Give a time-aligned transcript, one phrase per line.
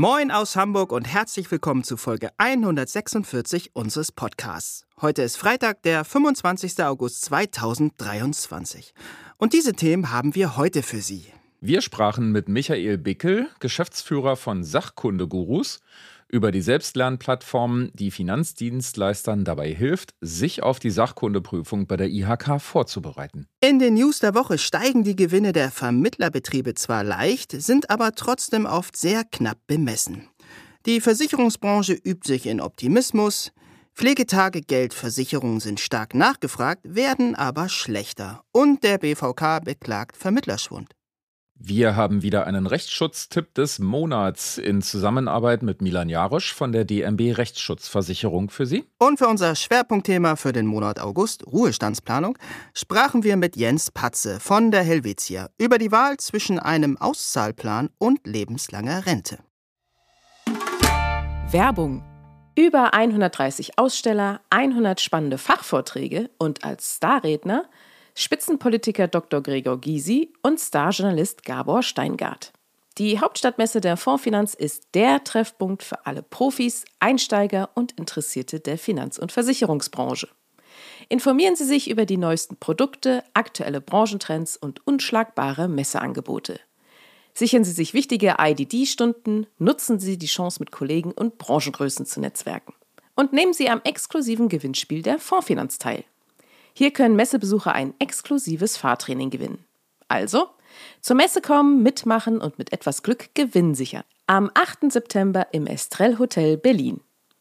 [0.00, 4.86] Moin aus Hamburg und herzlich willkommen zu Folge 146 unseres Podcasts.
[5.00, 6.84] Heute ist Freitag, der 25.
[6.84, 8.94] August 2023.
[9.38, 11.26] Und diese Themen haben wir heute für Sie.
[11.60, 15.80] Wir sprachen mit Michael Bickel, Geschäftsführer von Sachkundegurus,
[16.28, 23.46] über die Selbstlernplattform, die Finanzdienstleistern dabei hilft, sich auf die Sachkundeprüfung bei der IHK vorzubereiten.
[23.60, 28.66] In den News der Woche steigen die Gewinne der Vermittlerbetriebe zwar leicht, sind aber trotzdem
[28.66, 30.28] oft sehr knapp bemessen.
[30.86, 33.52] Die Versicherungsbranche übt sich in Optimismus,
[33.98, 38.44] Pflegetage, Geldversicherungen sind stark nachgefragt, werden aber schlechter.
[38.52, 40.94] Und der BVK beklagt Vermittlerschwund.
[41.60, 47.36] Wir haben wieder einen Rechtsschutztipp des Monats in Zusammenarbeit mit Milan Jarosch von der DMB
[47.36, 48.84] Rechtsschutzversicherung für Sie.
[48.98, 52.38] Und für unser Schwerpunktthema für den Monat August, Ruhestandsplanung,
[52.74, 58.24] sprachen wir mit Jens Patze von der Helvetia über die Wahl zwischen einem Auszahlplan und
[58.24, 59.38] lebenslanger Rente.
[61.50, 62.04] Werbung.
[62.56, 67.64] Über 130 Aussteller, 100 spannende Fachvorträge und als Starredner–
[68.20, 69.40] Spitzenpolitiker Dr.
[69.40, 72.52] Gregor Gysi und Starjournalist Gabor Steingart.
[72.98, 79.18] Die Hauptstadtmesse der Fondsfinanz ist der Treffpunkt für alle Profis, Einsteiger und Interessierte der Finanz-
[79.18, 80.28] und Versicherungsbranche.
[81.08, 86.58] Informieren Sie sich über die neuesten Produkte, aktuelle Branchentrends und unschlagbare Messeangebote.
[87.34, 92.74] Sichern Sie sich wichtige IDD-Stunden, nutzen Sie die Chance mit Kollegen und Branchengrößen zu netzwerken.
[93.14, 96.02] Und nehmen Sie am exklusiven Gewinnspiel der Fondsfinanz teil.
[96.78, 99.64] Hier können Messebesucher ein exklusives Fahrtraining gewinnen.
[100.06, 100.46] Also,
[101.00, 104.04] zur Messe kommen, mitmachen und mit etwas Glück Gewinn sichern.
[104.28, 104.92] Am 8.
[104.92, 107.00] September im Estrell Hotel Berlin.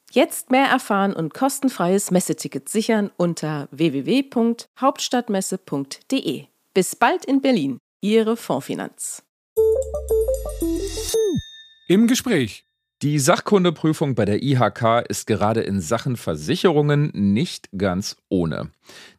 [0.09, 6.45] Jetzt mehr erfahren und kostenfreies Messeticket sichern unter www.hauptstadtmesse.de.
[6.73, 9.21] Bis bald in Berlin, Ihre Fondsfinanz.
[11.87, 12.66] Im Gespräch.
[13.03, 18.71] Die Sachkundeprüfung bei der IHK ist gerade in Sachen Versicherungen nicht ganz ohne.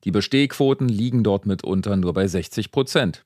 [0.02, 3.24] Die Bestehquoten liegen dort mitunter nur bei 60 Prozent.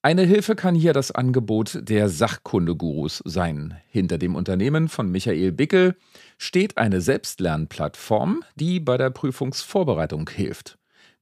[0.00, 3.76] Eine Hilfe kann hier das Angebot der Sachkundegurus sein.
[3.88, 5.96] Hinter dem Unternehmen von Michael Bickel
[6.38, 10.78] steht eine Selbstlernplattform, die bei der Prüfungsvorbereitung hilft.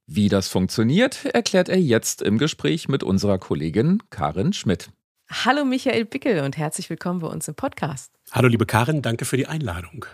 [0.07, 4.91] Wie das funktioniert, erklärt er jetzt im Gespräch mit unserer Kollegin Karin Schmidt.
[5.29, 8.11] Hallo Michael Bickel und herzlich willkommen bei uns im Podcast.
[8.31, 10.05] Hallo liebe Karin, danke für die Einladung.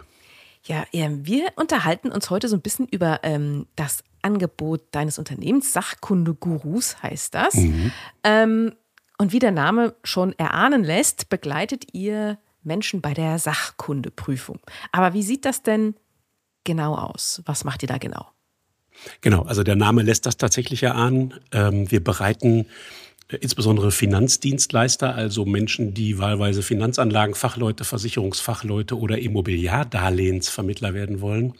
[0.64, 5.74] Ja, wir unterhalten uns heute so ein bisschen über ähm, das Angebot deines Unternehmens.
[5.74, 7.56] Sachkunde-Gurus heißt das.
[7.56, 7.92] Mhm.
[8.24, 8.76] Ähm,
[9.18, 14.60] und wie der Name schon erahnen lässt, begleitet ihr Menschen bei der Sachkundeprüfung.
[14.92, 15.96] Aber wie sieht das denn
[16.64, 17.42] genau aus?
[17.46, 18.28] Was macht ihr da genau?
[19.22, 21.34] Genau, also der Name lässt das tatsächlich erahnen.
[21.52, 22.68] Ähm, wir bereiten
[23.40, 31.54] insbesondere Finanzdienstleister, also Menschen, die wahlweise Finanzanlagenfachleute, Versicherungsfachleute oder Immobiliardarlehensvermittler werden wollen,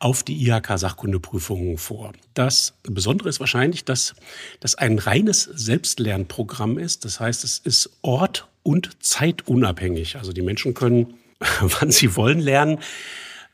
[0.00, 2.12] auf die IHK-Sachkundeprüfungen vor.
[2.34, 4.14] Das Besondere ist wahrscheinlich, dass
[4.60, 7.04] das ein reines Selbstlernprogramm ist.
[7.04, 10.16] Das heißt, es ist ort- und zeitunabhängig.
[10.16, 11.14] Also die Menschen können,
[11.60, 12.78] wann sie wollen, lernen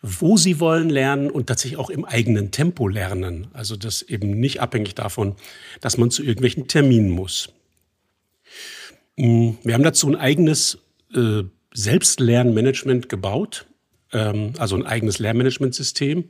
[0.06, 3.47] wo sie wollen lernen und tatsächlich auch im eigenen Tempo lernen.
[3.54, 5.34] Also das eben nicht abhängig davon,
[5.81, 7.48] dass man zu irgendwelchen Terminen muss.
[9.16, 10.78] Mm, wir haben dazu ein eigenes
[11.14, 13.64] äh, Selbstlernmanagement gebaut,
[14.12, 16.28] ähm, also ein eigenes Lernmanagementsystem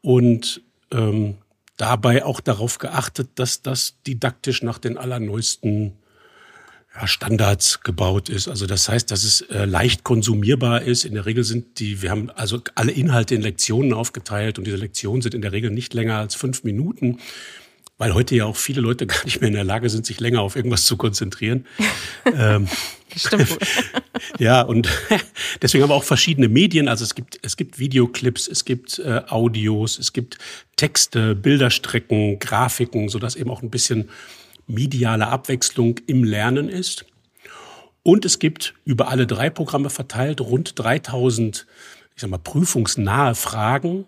[0.00, 1.36] und ähm,
[1.76, 5.92] dabei auch darauf geachtet, dass das didaktisch nach den allerneuesten
[6.94, 8.48] ja, Standards gebaut ist.
[8.48, 11.04] Also das heißt, dass es äh, leicht konsumierbar ist.
[11.04, 14.76] In der Regel sind die, wir haben also alle Inhalte in Lektionen aufgeteilt und diese
[14.76, 17.18] Lektionen sind in der Regel nicht länger als fünf Minuten,
[17.98, 20.40] weil heute ja auch viele Leute gar nicht mehr in der Lage sind, sich länger
[20.40, 21.66] auf irgendwas zu konzentrieren.
[22.36, 22.68] ähm,
[23.16, 23.58] Stimmt.
[24.38, 24.88] ja, und
[25.62, 26.88] deswegen haben wir auch verschiedene Medien.
[26.88, 30.38] Also es gibt, es gibt Videoclips, es gibt äh, Audios, es gibt
[30.76, 34.08] Texte, Bilderstrecken, Grafiken, sodass eben auch ein bisschen
[34.66, 37.04] mediale Abwechslung im Lernen ist.
[38.02, 41.66] Und es gibt über alle drei Programme verteilt rund 3000,
[42.14, 44.06] ich sag mal, prüfungsnahe Fragen,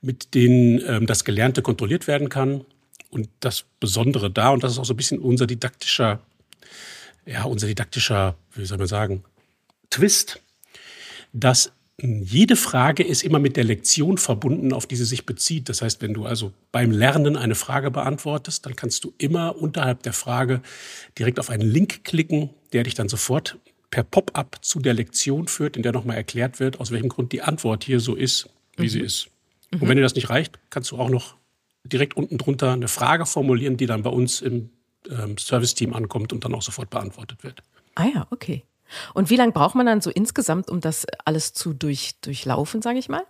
[0.00, 2.64] mit denen ähm, das Gelernte kontrolliert werden kann.
[3.10, 6.20] Und das Besondere da, und das ist auch so ein bisschen unser didaktischer,
[7.26, 9.24] ja, unser didaktischer, wie soll man sagen,
[9.90, 10.40] Twist,
[11.32, 15.68] dass jede Frage ist immer mit der Lektion verbunden, auf die sie sich bezieht.
[15.68, 20.02] Das heißt, wenn du also beim Lernen eine Frage beantwortest, dann kannst du immer unterhalb
[20.02, 20.60] der Frage
[21.18, 23.58] direkt auf einen Link klicken, der dich dann sofort
[23.90, 27.42] per Pop-up zu der Lektion führt, in der nochmal erklärt wird, aus welchem Grund die
[27.42, 28.88] Antwort hier so ist, wie mhm.
[28.88, 29.28] sie ist.
[29.70, 29.82] Mhm.
[29.82, 31.36] Und wenn dir das nicht reicht, kannst du auch noch
[31.84, 34.70] direkt unten drunter eine Frage formulieren, die dann bei uns im
[35.08, 37.62] ähm, Service-Team ankommt und dann auch sofort beantwortet wird.
[37.94, 38.64] Ah ja, okay.
[39.14, 42.98] Und wie lange braucht man dann so insgesamt, um das alles zu durch, durchlaufen, sage
[42.98, 43.22] ich mal?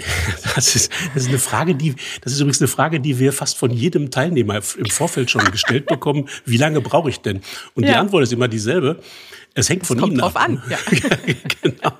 [0.54, 3.56] Das ist, das ist eine Frage, die, das ist übrigens eine Frage, die wir fast
[3.56, 6.28] von jedem Teilnehmer im Vorfeld schon gestellt bekommen.
[6.44, 7.40] Wie lange brauche ich denn?
[7.74, 7.92] Und ja.
[7.92, 9.00] die Antwort ist immer dieselbe.
[9.54, 10.48] Es hängt das von kommt Ihnen drauf ab.
[10.48, 10.62] an.
[10.68, 10.78] Ja.
[11.62, 11.92] genau.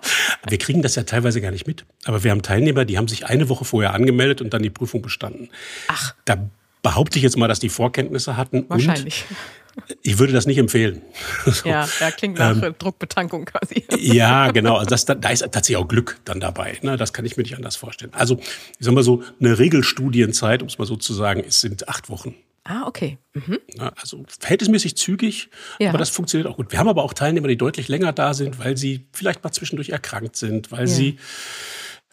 [0.49, 1.85] Wir kriegen das ja teilweise gar nicht mit.
[2.05, 5.03] Aber wir haben Teilnehmer, die haben sich eine Woche vorher angemeldet und dann die Prüfung
[5.03, 5.49] bestanden.
[5.89, 6.15] Ach.
[6.25, 6.51] Da
[6.83, 8.65] behaupte ich jetzt mal, dass die Vorkenntnisse hatten.
[8.69, 9.25] Wahrscheinlich.
[10.03, 11.03] Ich würde das nicht empfehlen.
[11.47, 11.69] so.
[11.69, 13.85] Ja, ja, klingt nach ähm, Druckbetankung quasi.
[13.99, 14.77] ja, genau.
[14.77, 16.79] Also das, da ist tatsächlich auch Glück dann dabei.
[16.83, 16.97] Ne?
[16.97, 18.13] Das kann ich mir nicht anders vorstellen.
[18.15, 18.51] Also, ich
[18.81, 22.35] sag mal so, eine Regelstudienzeit, um es mal so zu sagen, ist, sind acht Wochen.
[22.65, 23.19] Ah, okay.
[23.33, 23.59] Mhm.
[23.97, 25.89] Also verhältnismäßig zügig, ja.
[25.89, 26.71] aber das funktioniert auch gut.
[26.71, 29.89] Wir haben aber auch Teilnehmer, die deutlich länger da sind, weil sie vielleicht mal zwischendurch
[29.89, 30.87] erkrankt sind, weil ja.
[30.87, 31.19] sie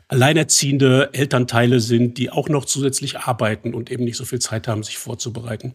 [0.08, 4.84] alleinerziehende Elternteile sind, die auch noch zusätzlich arbeiten und eben nicht so viel Zeit haben,
[4.84, 5.74] sich vorzubereiten.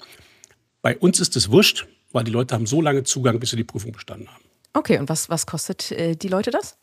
[0.82, 3.64] Bei uns ist es wurscht, weil die Leute haben so lange Zugang, bis sie die
[3.64, 4.44] Prüfung bestanden haben.
[4.75, 6.76] Okay, und was, was kostet äh, die Leute das?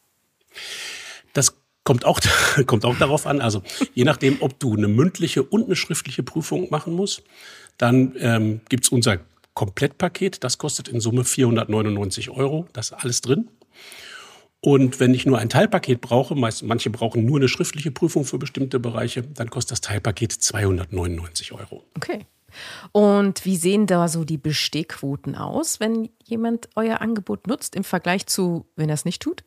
[1.34, 2.20] Das kommt auch,
[2.66, 3.42] kommt auch darauf an.
[3.42, 3.62] Also
[3.94, 7.24] je nachdem, ob du eine mündliche und eine schriftliche Prüfung machen musst,
[7.78, 9.20] dann ähm, gibt es unser
[9.54, 10.44] Komplettpaket.
[10.44, 12.68] Das kostet in Summe 499 Euro.
[12.74, 13.50] Das ist alles drin.
[14.62, 18.38] Und wenn ich nur ein Teilpaket brauche, meist, manche brauchen nur eine schriftliche Prüfung für
[18.38, 21.86] bestimmte Bereiche, dann kostet das Teilpaket 299 Euro.
[21.96, 22.26] Okay.
[22.92, 28.28] Und wie sehen da so die Bestehquoten aus, wenn jemand euer Angebot nutzt im Vergleich
[28.28, 29.44] zu, wenn er es nicht tut?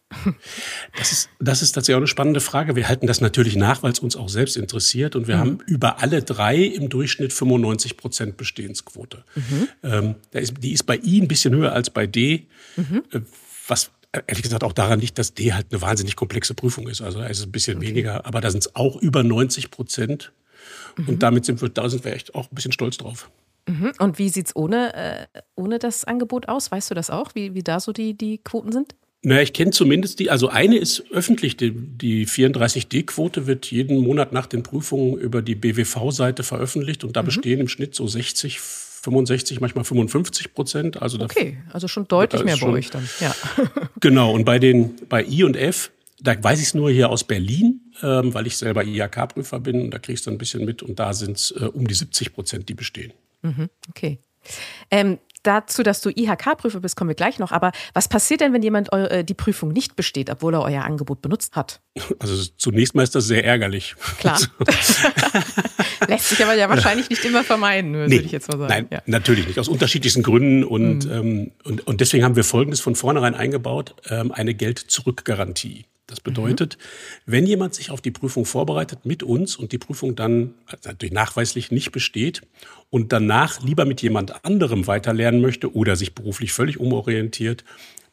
[0.97, 2.77] Das ist, das ist tatsächlich auch eine spannende Frage.
[2.77, 5.17] Wir halten das natürlich nach, weil es uns auch selbst interessiert.
[5.17, 5.41] Und wir mhm.
[5.41, 9.25] haben über alle drei im Durchschnitt 95 Prozent Bestehensquote.
[9.35, 9.69] Mhm.
[9.83, 12.47] Ähm, ist, die ist bei I ein bisschen höher als bei D,
[12.77, 13.03] mhm.
[13.13, 13.21] Äh,
[13.69, 17.01] was ehrlich gesagt auch daran liegt, dass D halt eine wahnsinnig komplexe Prüfung ist.
[17.01, 17.89] Also da ist es ein bisschen okay.
[17.89, 20.33] weniger, aber da sind es auch über 90 Prozent.
[20.97, 21.09] Mhm.
[21.09, 23.31] Und damit sind wir, da sind wir echt auch ein bisschen stolz drauf.
[23.69, 23.93] Mhm.
[23.99, 26.71] Und wie sieht es ohne, äh, ohne das Angebot aus?
[26.71, 28.95] Weißt du das auch, wie, wie da so die, die Quoten sind?
[29.25, 34.33] Naja, ich kenne zumindest die, also eine ist öffentlich, die, die 34D-Quote wird jeden Monat
[34.33, 37.27] nach den Prüfungen über die BWV-Seite veröffentlicht und da mhm.
[37.27, 41.01] bestehen im Schnitt so 60, 65, manchmal 55 Prozent.
[41.01, 43.09] Also okay, also schon deutlich mehr schon, bei euch dann.
[43.21, 43.35] Ja.
[44.01, 47.23] genau, und bei den bei I und F, da weiß ich es nur hier aus
[47.23, 50.99] Berlin, ähm, weil ich selber IHK-Prüfer bin und da kriegst du ein bisschen mit und
[50.99, 53.13] da sind es äh, um die 70 Prozent, die bestehen.
[53.43, 54.19] Mhm, okay.
[54.91, 57.53] Ähm, dazu, dass du IHK-Prüfer bist, kommen wir gleich noch.
[57.53, 61.23] Aber was passiert denn, wenn jemand äh, die Prüfung nicht besteht, obwohl er euer Angebot
[61.23, 61.81] benutzt hat?
[62.19, 63.95] Also zunächst mal ist das sehr ärgerlich.
[64.19, 64.41] Klar.
[66.09, 68.69] Lässt sich aber ja wahrscheinlich nicht immer vermeiden, würde nee, ich jetzt mal sagen.
[68.69, 69.03] Nein, ja.
[69.07, 69.59] natürlich nicht.
[69.59, 70.65] Aus unterschiedlichsten Gründen.
[70.65, 71.13] Und, mhm.
[71.13, 75.85] ähm, und, und deswegen haben wir Folgendes von vornherein eingebaut, ähm, eine Geld-Zurück-Garantie.
[76.13, 77.33] Das bedeutet, mhm.
[77.33, 80.53] wenn jemand sich auf die Prüfung vorbereitet mit uns und die Prüfung dann
[80.85, 82.43] natürlich nachweislich nicht besteht
[82.91, 87.65] und danach lieber mit jemand anderem weiterlernen möchte oder sich beruflich völlig umorientiert,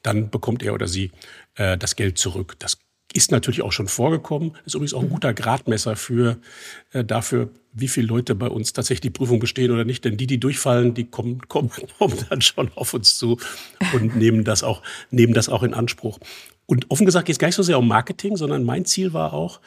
[0.02, 1.12] dann bekommt er oder sie
[1.56, 2.56] äh, das Geld zurück.
[2.60, 2.78] Das
[3.14, 4.52] ist natürlich auch schon vorgekommen.
[4.66, 5.14] Ist übrigens auch ein mhm.
[5.14, 6.38] guter Gradmesser für
[6.94, 10.06] äh, dafür, wie viele Leute bei uns tatsächlich die Prüfung bestehen oder nicht.
[10.06, 13.38] Denn die, die durchfallen, die kommen, kommen, kommen dann schon auf uns zu
[13.94, 16.20] und nehmen das auch, nehmen das auch in Anspruch.
[16.66, 19.34] Und offen gesagt geht es gar nicht so sehr um Marketing, sondern mein Ziel war
[19.34, 19.60] auch,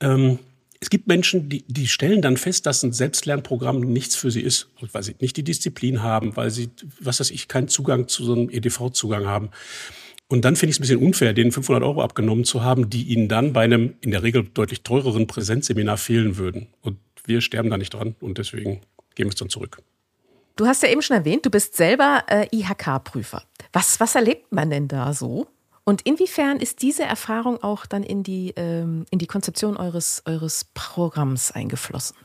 [0.00, 0.38] ähm,
[0.78, 4.68] es gibt Menschen, die, die stellen dann fest, dass ein Selbstlernprogramm nichts für sie ist,
[4.92, 6.68] weil sie nicht die Disziplin haben, weil sie,
[7.00, 9.50] was weiß ich, keinen Zugang zu so einem EDV-Zugang haben.
[10.28, 13.04] Und dann finde ich es ein bisschen unfair, denen 500 Euro abgenommen zu haben, die
[13.04, 16.66] ihnen dann bei einem in der Regel deutlich teureren Präsenzseminar fehlen würden.
[16.80, 18.80] Und wir sterben da nicht dran und deswegen
[19.14, 19.78] geben wir es dann zurück.
[20.56, 23.42] Du hast ja eben schon erwähnt, du bist selber äh, IHK-Prüfer.
[23.72, 25.46] Was, was erlebt man denn da so?
[25.84, 30.64] Und inwiefern ist diese Erfahrung auch dann in die, ähm, in die Konzeption eures, eures
[30.74, 32.16] Programms eingeflossen?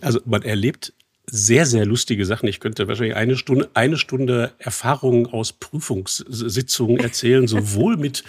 [0.00, 0.92] Also man erlebt
[1.26, 2.48] sehr, sehr lustige Sachen.
[2.48, 8.24] Ich könnte wahrscheinlich eine Stunde, eine Stunde Erfahrungen aus Prüfungssitzungen erzählen, sowohl mit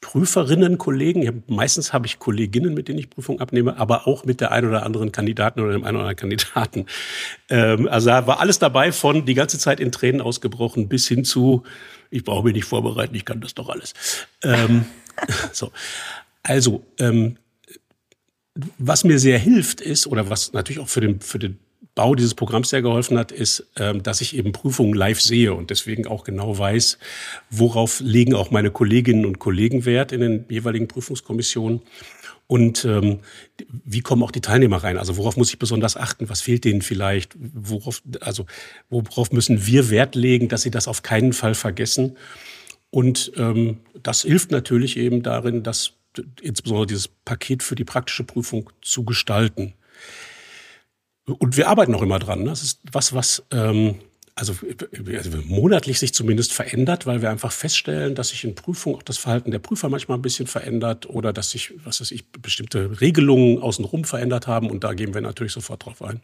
[0.00, 1.26] Prüferinnen, Kollegen.
[1.26, 4.68] Hab, meistens habe ich Kolleginnen, mit denen ich Prüfung abnehme, aber auch mit der einen
[4.68, 6.86] oder anderen Kandidaten oder dem einen oder anderen Kandidaten.
[7.48, 11.24] Ähm, also da war alles dabei von die ganze Zeit in Tränen ausgebrochen bis hin
[11.24, 11.64] zu,
[12.10, 13.94] ich brauche mich nicht vorbereiten, ich kann das doch alles.
[14.42, 14.86] Ähm,
[15.52, 15.72] so.
[16.42, 17.36] Also, ähm,
[18.78, 21.58] was mir sehr hilft ist, oder was natürlich auch für den, für den
[21.98, 25.70] Bau dieses Programms sehr geholfen hat, ist, ähm, dass ich eben Prüfungen live sehe und
[25.70, 26.96] deswegen auch genau weiß,
[27.50, 31.82] worauf legen auch meine Kolleginnen und Kollegen Wert in den jeweiligen Prüfungskommissionen.
[32.46, 33.18] Und ähm,
[33.84, 34.96] wie kommen auch die Teilnehmer rein?
[34.96, 36.28] Also worauf muss ich besonders achten?
[36.28, 37.34] Was fehlt denen vielleicht?
[37.36, 38.46] Worauf, also
[38.90, 42.16] worauf müssen wir Wert legen, dass sie das auf keinen Fall vergessen?
[42.90, 45.94] Und ähm, das hilft natürlich eben darin, dass
[46.40, 49.74] insbesondere dieses Paket für die praktische Prüfung zu gestalten.
[51.34, 52.42] Und wir arbeiten auch immer dran.
[52.42, 52.50] Ne?
[52.50, 53.96] Das ist was, was ähm,
[54.38, 54.54] also,
[55.16, 59.18] also monatlich sich zumindest verändert, weil wir einfach feststellen, dass sich in Prüfungen auch das
[59.18, 63.60] Verhalten der Prüfer manchmal ein bisschen verändert oder dass sich, was weiß ich, bestimmte Regelungen
[63.60, 66.22] außenrum verändert haben und da gehen wir natürlich sofort drauf ein.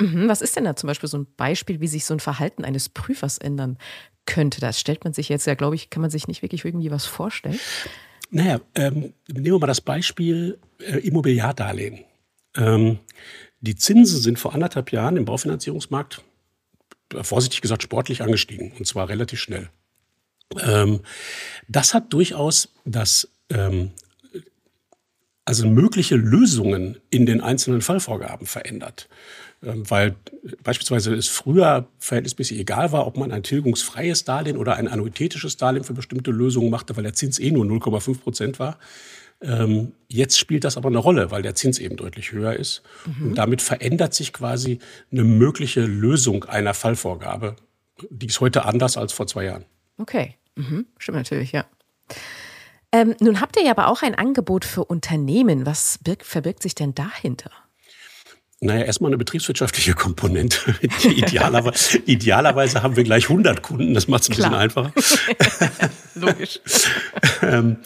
[0.00, 2.64] Mhm, was ist denn da zum Beispiel so ein Beispiel, wie sich so ein Verhalten
[2.64, 3.78] eines Prüfers ändern
[4.26, 4.60] könnte?
[4.60, 7.04] Das stellt man sich jetzt ja, glaube ich, kann man sich nicht wirklich irgendwie was
[7.04, 7.60] vorstellen.
[8.30, 12.00] Naja, ähm, nehmen wir mal das Beispiel äh, Immobiliardarlehen.
[12.56, 12.98] Ähm,
[13.64, 16.22] die Zinsen sind vor anderthalb Jahren im Baufinanzierungsmarkt
[17.22, 19.68] vorsichtig gesagt, sportlich angestiegen und zwar relativ schnell.
[20.60, 21.00] Ähm,
[21.68, 23.90] das hat durchaus das, ähm,
[25.44, 29.08] also mögliche Lösungen in den einzelnen Fallvorgaben verändert.
[29.62, 30.16] Ähm, weil
[30.62, 35.84] beispielsweise es früher verhältnismäßig egal war, ob man ein tilgungsfreies Darlehen oder ein annuitätisches Darlehen
[35.84, 38.78] für bestimmte Lösungen machte, weil der Zins eh nur 0,5 Prozent war.
[39.44, 42.82] Ähm, jetzt spielt das aber eine Rolle, weil der Zins eben deutlich höher ist.
[43.04, 43.28] Mhm.
[43.28, 44.78] Und damit verändert sich quasi
[45.12, 47.56] eine mögliche Lösung einer Fallvorgabe.
[48.10, 49.64] Die ist heute anders als vor zwei Jahren.
[49.98, 50.86] Okay, mhm.
[50.98, 51.66] stimmt natürlich, ja.
[52.90, 55.66] Ähm, nun habt ihr ja aber auch ein Angebot für Unternehmen.
[55.66, 57.50] Was birgt, verbirgt sich denn dahinter?
[58.60, 60.74] Naja, erstmal eine betriebswirtschaftliche Komponente.
[61.04, 64.68] Idealerweise, idealerweise haben wir gleich 100 Kunden, das macht es ein Klar.
[64.68, 65.90] bisschen einfacher.
[66.14, 66.60] Logisch.
[67.42, 67.76] ähm,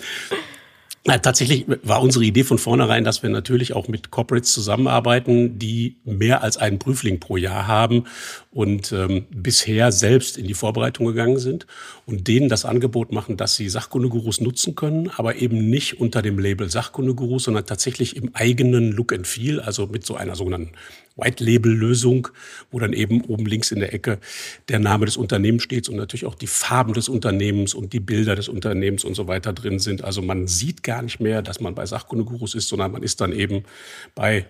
[1.09, 5.97] ja, tatsächlich war unsere Idee von vornherein, dass wir natürlich auch mit Corporates zusammenarbeiten, die
[6.05, 8.05] mehr als einen Prüfling pro Jahr haben
[8.51, 11.67] und ähm, bisher selbst in die Vorbereitung gegangen sind
[12.05, 16.39] und denen das Angebot machen, dass sie Sachkundegurus nutzen können, aber eben nicht unter dem
[16.39, 20.73] Label Sachkundegurus, sondern tatsächlich im eigenen Look and Feel, also mit so einer sogenannten
[21.19, 22.29] White-Label-Lösung,
[22.71, 24.19] wo dann eben oben links in der Ecke
[24.69, 28.35] der Name des Unternehmens steht und natürlich auch die Farben des Unternehmens und die Bilder
[28.35, 30.05] des Unternehmens und so weiter drin sind.
[30.05, 33.33] Also man sieht gar nicht mehr, dass man bei Sachkundegurus ist, sondern man ist dann
[33.33, 33.65] eben
[34.15, 34.47] bei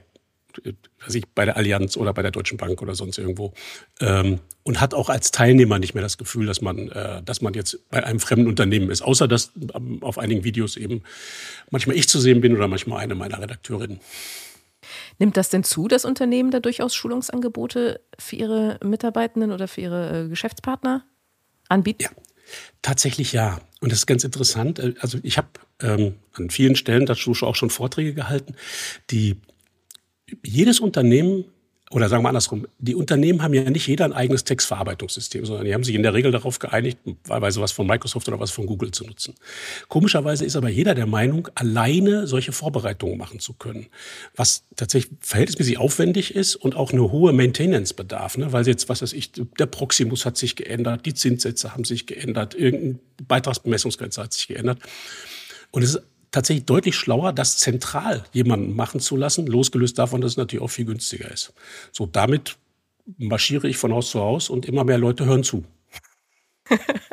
[1.04, 3.52] weiß ich, bei der Allianz oder bei der Deutschen Bank oder sonst irgendwo
[4.00, 7.54] ähm, und hat auch als Teilnehmer nicht mehr das Gefühl, dass man, äh, dass man
[7.54, 11.02] jetzt bei einem fremden Unternehmen ist, außer dass ähm, auf einigen Videos eben
[11.70, 14.00] manchmal ich zu sehen bin oder manchmal eine meiner Redakteurinnen.
[15.18, 20.24] Nimmt das denn zu, dass Unternehmen da durchaus Schulungsangebote für ihre Mitarbeitenden oder für ihre
[20.24, 21.04] äh, Geschäftspartner
[21.68, 22.02] anbieten?
[22.02, 22.10] Ja,
[22.82, 23.60] tatsächlich ja.
[23.80, 24.78] Und das ist ganz interessant.
[24.78, 25.48] Äh, also ich habe
[25.80, 28.54] ähm, an vielen Stellen dazu auch schon Vorträge gehalten.
[29.10, 29.36] Die
[30.44, 31.44] jedes Unternehmen
[31.90, 35.72] oder sagen wir andersrum, die Unternehmen haben ja nicht jeder ein eigenes Textverarbeitungssystem, sondern die
[35.72, 38.90] haben sich in der Regel darauf geeinigt, wahlweise was von Microsoft oder was von Google
[38.90, 39.34] zu nutzen.
[39.88, 43.86] Komischerweise ist aber jeder der Meinung, alleine solche Vorbereitungen machen zu können,
[44.36, 48.52] was tatsächlich verhältnismäßig aufwendig ist und auch eine hohe Maintenance bedarf, ne?
[48.52, 52.54] weil jetzt, was weiß ich, der Proximus hat sich geändert, die Zinssätze haben sich geändert,
[52.54, 54.78] irgendeine Beitragsbemessungsgrenze hat sich geändert.
[55.70, 60.32] Und es ist tatsächlich deutlich schlauer, das zentral jemanden machen zu lassen, losgelöst davon, dass
[60.32, 61.52] es natürlich auch viel günstiger ist.
[61.92, 62.56] So, damit
[63.16, 65.64] marschiere ich von Haus zu Haus und immer mehr Leute hören zu.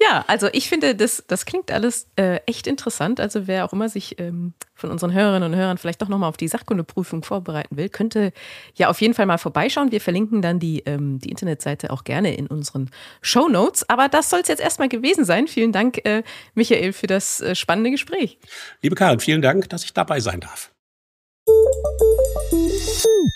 [0.00, 3.20] ja, also ich finde, das, das klingt alles äh, echt interessant.
[3.20, 6.36] Also wer auch immer sich ähm, von unseren Hörerinnen und Hörern vielleicht doch nochmal auf
[6.36, 8.32] die Sachkundeprüfung vorbereiten will, könnte
[8.74, 9.92] ja auf jeden Fall mal vorbeischauen.
[9.92, 13.88] Wir verlinken dann die, ähm, die Internetseite auch gerne in unseren Show Notes.
[13.88, 15.48] Aber das soll es jetzt erstmal gewesen sein.
[15.48, 16.22] Vielen Dank, äh,
[16.54, 18.38] Michael, für das äh, spannende Gespräch.
[18.82, 20.72] Liebe Karin, vielen Dank, dass ich dabei sein darf.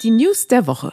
[0.02, 0.92] Die News der Woche.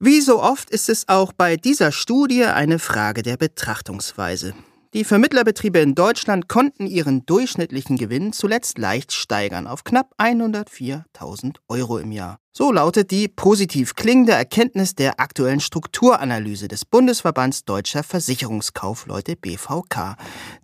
[0.00, 4.54] Wie so oft ist es auch bei dieser Studie eine Frage der Betrachtungsweise.
[4.94, 11.98] Die Vermittlerbetriebe in Deutschland konnten ihren durchschnittlichen Gewinn zuletzt leicht steigern auf knapp 104.000 Euro
[11.98, 12.38] im Jahr.
[12.52, 20.16] So lautet die positiv klingende Erkenntnis der aktuellen Strukturanalyse des Bundesverbands Deutscher Versicherungskaufleute BVK,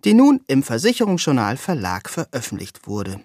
[0.05, 3.19] die nun im Versicherungsjournal Verlag veröffentlicht wurde.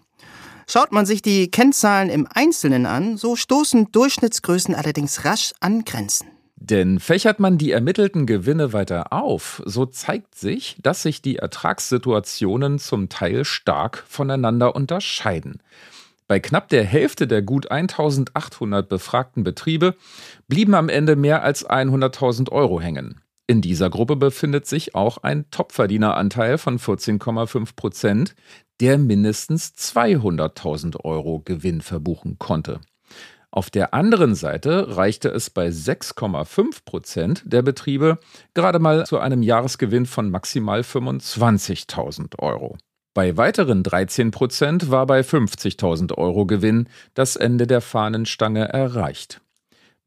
[0.73, 6.29] Schaut man sich die Kennzahlen im Einzelnen an, so stoßen Durchschnittsgrößen allerdings rasch an Grenzen.
[6.55, 12.79] Denn fächert man die ermittelten Gewinne weiter auf, so zeigt sich, dass sich die Ertragssituationen
[12.79, 15.61] zum Teil stark voneinander unterscheiden.
[16.29, 19.97] Bei knapp der Hälfte der gut 1800 befragten Betriebe
[20.47, 23.21] blieben am Ende mehr als 100.000 Euro hängen.
[23.51, 28.37] In dieser Gruppe befindet sich auch ein Topverdieneranteil von 14,5 Prozent,
[28.79, 32.79] der mindestens 200.000 Euro Gewinn verbuchen konnte.
[33.51, 38.21] Auf der anderen Seite reichte es bei 6,5 Prozent der Betriebe
[38.55, 42.79] gerade mal zu einem Jahresgewinn von maximal 25.000 Euro.
[43.15, 49.41] Bei weiteren 13 Prozent war bei 50.000 Euro Gewinn das Ende der Fahnenstange erreicht.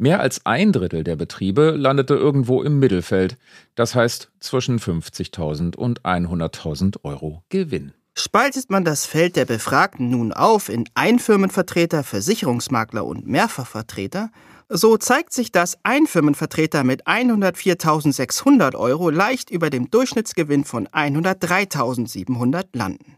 [0.03, 3.37] Mehr als ein Drittel der Betriebe landete irgendwo im Mittelfeld,
[3.75, 7.93] das heißt zwischen 50.000 und 100.000 Euro Gewinn.
[8.13, 14.29] Spaltet man das Feld der Befragten nun auf in Einfirmenvertreter, Versicherungsmakler und Mehrfachvertreter,
[14.67, 23.15] so zeigt sich, dass Einfirmenvertreter mit 104.600 Euro leicht über dem Durchschnittsgewinn von 103.700 landen.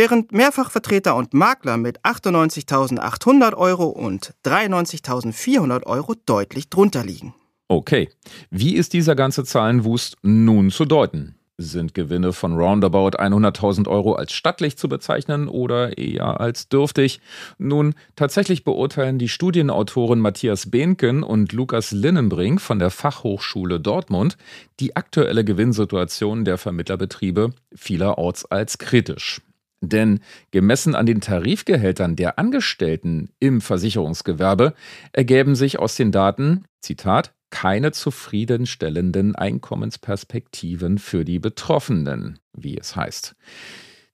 [0.00, 7.34] Während Mehrfachvertreter und Makler mit 98.800 Euro und 93.400 Euro deutlich drunter liegen.
[7.68, 8.08] Okay,
[8.48, 11.34] wie ist dieser ganze Zahlenwust nun zu deuten?
[11.58, 17.20] Sind Gewinne von roundabout 100.000 Euro als stattlich zu bezeichnen oder eher als dürftig?
[17.58, 24.38] Nun, tatsächlich beurteilen die Studienautoren Matthias Behnken und Lukas Linnenbrink von der Fachhochschule Dortmund
[24.80, 29.42] die aktuelle Gewinnsituation der Vermittlerbetriebe vielerorts als kritisch.
[29.80, 30.20] Denn
[30.50, 34.74] gemessen an den Tarifgehältern der Angestellten im Versicherungsgewerbe
[35.12, 43.34] ergeben sich aus den Daten, Zitat, keine zufriedenstellenden Einkommensperspektiven für die Betroffenen, wie es heißt.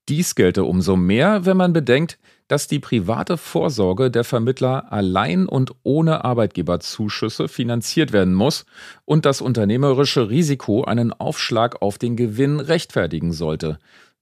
[0.08, 2.18] Dies gelte umso mehr, wenn man bedenkt,
[2.48, 8.66] dass die private Vorsorge der Vermittler allein und ohne Arbeitgeberzuschüsse finanziert werden muss
[9.04, 13.78] und das unternehmerische Risiko einen Aufschlag auf den Gewinn rechtfertigen sollte,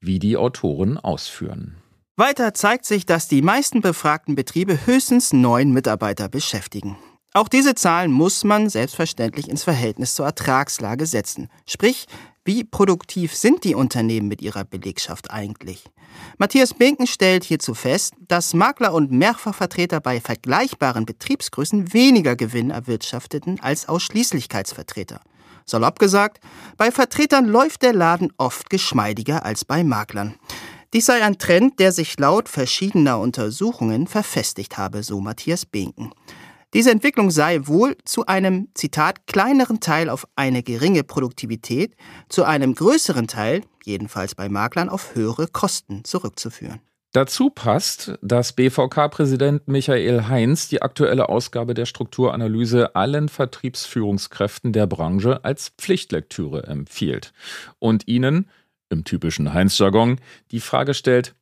[0.07, 1.77] wie die Autoren ausführen.
[2.17, 6.97] Weiter zeigt sich, dass die meisten befragten Betriebe höchstens neun Mitarbeiter beschäftigen.
[7.33, 11.49] Auch diese Zahlen muss man selbstverständlich ins Verhältnis zur Ertragslage setzen.
[11.67, 12.07] Sprich,
[12.45, 15.83] wie produktiv sind die Unternehmen mit ihrer Belegschaft eigentlich?
[16.39, 23.59] Matthias Binken stellt hierzu fest, dass Makler und Mehrfachvertreter bei vergleichbaren Betriebsgrößen weniger Gewinn erwirtschafteten
[23.61, 25.21] als Ausschließlichkeitsvertreter.
[25.67, 26.41] Salopp gesagt,
[26.77, 30.35] bei Vertretern läuft der Laden oft geschmeidiger als bei Maklern.
[30.93, 36.13] Dies sei ein Trend, der sich laut verschiedener Untersuchungen verfestigt habe, so Matthias Binken.
[36.73, 41.95] Diese Entwicklung sei wohl zu einem, Zitat, kleineren Teil auf eine geringe Produktivität,
[42.29, 46.81] zu einem größeren Teil, jedenfalls bei Maklern, auf höhere Kosten zurückzuführen.
[47.15, 55.45] Dazu passt, dass BVK-Präsident Michael Heinz die aktuelle Ausgabe der Strukturanalyse allen Vertriebsführungskräften der Branche
[55.45, 57.33] als Pflichtlektüre empfiehlt
[57.79, 58.51] und ihnen,
[58.89, 60.19] im typischen Heinz-Jargon,
[60.51, 61.37] die Frage stellt,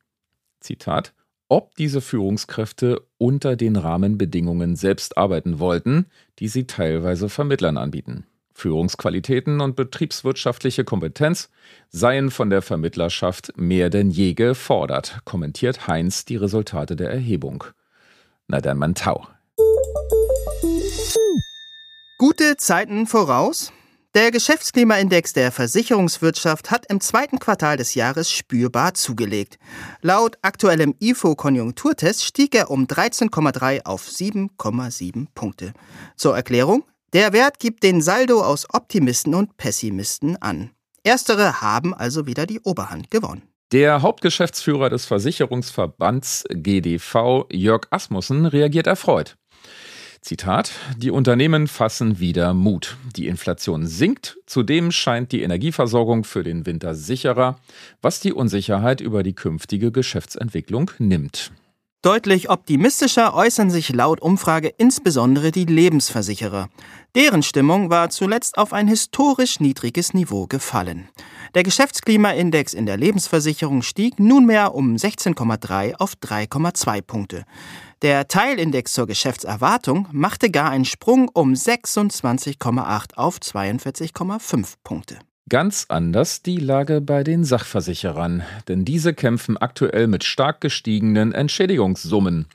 [0.59, 1.11] Zitat,
[1.49, 6.05] ob diese Führungskräfte unter den Rahmenbedingungen selbst arbeiten wollten,
[6.37, 8.27] die sie teilweise Vermittlern anbieten.
[8.53, 11.49] Führungsqualitäten und betriebswirtschaftliche Kompetenz
[11.89, 17.63] seien von der Vermittlerschaft mehr denn je gefordert, kommentiert Heinz die Resultate der Erhebung.
[18.47, 19.27] Na dann, man tau.
[22.17, 23.73] Gute Zeiten voraus?
[24.15, 29.57] Der Geschäftsklimaindex der Versicherungswirtschaft hat im zweiten Quartal des Jahres spürbar zugelegt.
[30.03, 35.73] Laut aktuellem IFO-Konjunkturtest stieg er um 13,3 auf 7,7 Punkte.
[36.15, 40.71] Zur Erklärung, der Wert gibt den Saldo aus Optimisten und Pessimisten an.
[41.03, 43.43] Erstere haben also wieder die Oberhand gewonnen.
[43.71, 49.35] Der Hauptgeschäftsführer des Versicherungsverbands GDV, Jörg Asmussen, reagiert erfreut.
[50.21, 52.97] Zitat, die Unternehmen fassen wieder Mut.
[53.15, 57.57] Die Inflation sinkt, zudem scheint die Energieversorgung für den Winter sicherer,
[58.01, 61.51] was die Unsicherheit über die künftige Geschäftsentwicklung nimmt.
[62.03, 66.67] Deutlich optimistischer äußern sich laut Umfrage insbesondere die Lebensversicherer.
[67.15, 71.07] Deren Stimmung war zuletzt auf ein historisch niedriges Niveau gefallen.
[71.55, 77.45] Der Geschäftsklimaindex in der Lebensversicherung stieg nunmehr um 16,3 auf 3,2 Punkte.
[78.01, 85.19] Der Teilindex zur Geschäftserwartung machte gar einen Sprung um 26,8 auf 42,5 Punkte.
[85.49, 92.45] Ganz anders die Lage bei den Sachversicherern, denn diese kämpfen aktuell mit stark gestiegenen Entschädigungssummen.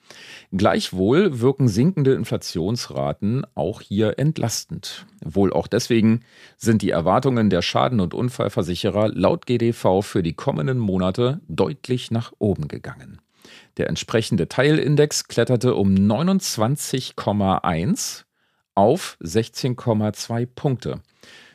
[0.52, 5.04] Gleichwohl wirken sinkende Inflationsraten auch hier entlastend.
[5.22, 6.24] Wohl auch deswegen
[6.56, 12.32] sind die Erwartungen der Schaden- und Unfallversicherer laut GDV für die kommenden Monate deutlich nach
[12.38, 13.20] oben gegangen.
[13.76, 18.24] Der entsprechende Teilindex kletterte um 29,1
[18.74, 21.02] auf 16,2 Punkte.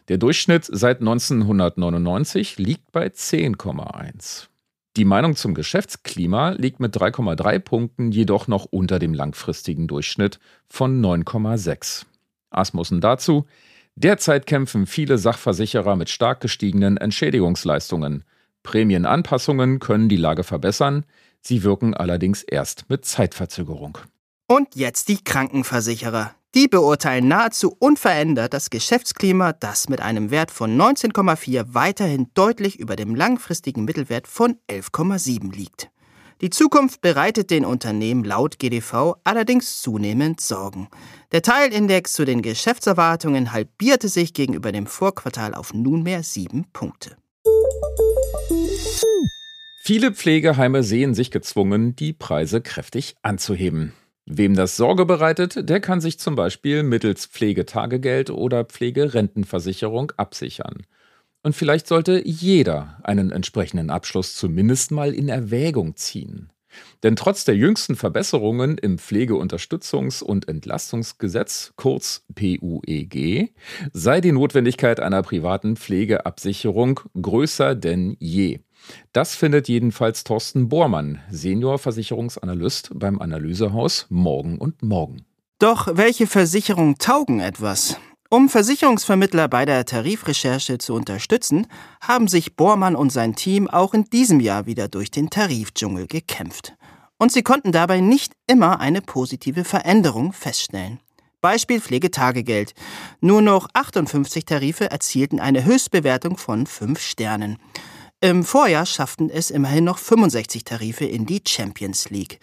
[0.08, 4.48] Der Durchschnitt seit 1999 liegt bei 10,1.
[4.96, 11.02] Die Meinung zum Geschäftsklima liegt mit 3,3 Punkten jedoch noch unter dem langfristigen Durchschnitt von
[11.02, 12.06] 9,6.
[12.52, 13.46] Asmussen dazu.
[13.96, 18.24] Derzeit kämpfen viele Sachversicherer mit stark gestiegenen Entschädigungsleistungen.
[18.62, 21.06] Prämienanpassungen können die Lage verbessern,
[21.46, 23.98] Sie wirken allerdings erst mit Zeitverzögerung.
[24.48, 26.34] Und jetzt die Krankenversicherer.
[26.56, 32.96] Die beurteilen nahezu unverändert das Geschäftsklima, das mit einem Wert von 19,4 weiterhin deutlich über
[32.96, 35.90] dem langfristigen Mittelwert von 11,7 liegt.
[36.42, 40.90] Die Zukunft bereitet den Unternehmen laut GDV allerdings zunehmend Sorgen.
[41.32, 47.18] Der Teilindex zu den Geschäftserwartungen halbierte sich gegenüber dem Vorquartal auf nunmehr sieben Punkte.
[49.82, 53.94] Viele Pflegeheime sehen sich gezwungen, die Preise kräftig anzuheben.
[54.26, 60.84] Wem das Sorge bereitet, der kann sich zum Beispiel mittels Pflegetagegeld oder Pflegerentenversicherung absichern.
[61.42, 66.54] Und vielleicht sollte jeder einen entsprechenden Abschluss zumindest mal in Erwägung ziehen.
[67.04, 73.54] Denn trotz der jüngsten Verbesserungen im Pflegeunterstützungs- und Entlastungsgesetz, kurz PUEG,
[73.92, 78.60] sei die Notwendigkeit einer privaten Pflegeabsicherung größer denn je.
[79.12, 85.26] Das findet jedenfalls Thorsten Bormann, Seniorversicherungsanalyst beim Analysehaus Morgen und Morgen.
[85.60, 87.98] Doch welche Versicherungen taugen etwas?
[88.30, 91.68] Um Versicherungsvermittler bei der Tarifrecherche zu unterstützen,
[92.02, 96.74] haben sich Bormann und sein Team auch in diesem Jahr wieder durch den Tarifdschungel gekämpft.
[97.20, 101.00] Und sie konnten dabei nicht immer eine positive Veränderung feststellen.
[101.42, 102.74] Beispiel Pflegetagegeld.
[103.22, 107.60] Nur noch 58 Tarife erzielten eine Höchstbewertung von 5 Sternen.
[108.24, 112.40] Im Vorjahr schafften es immerhin noch 65 Tarife in die Champions League.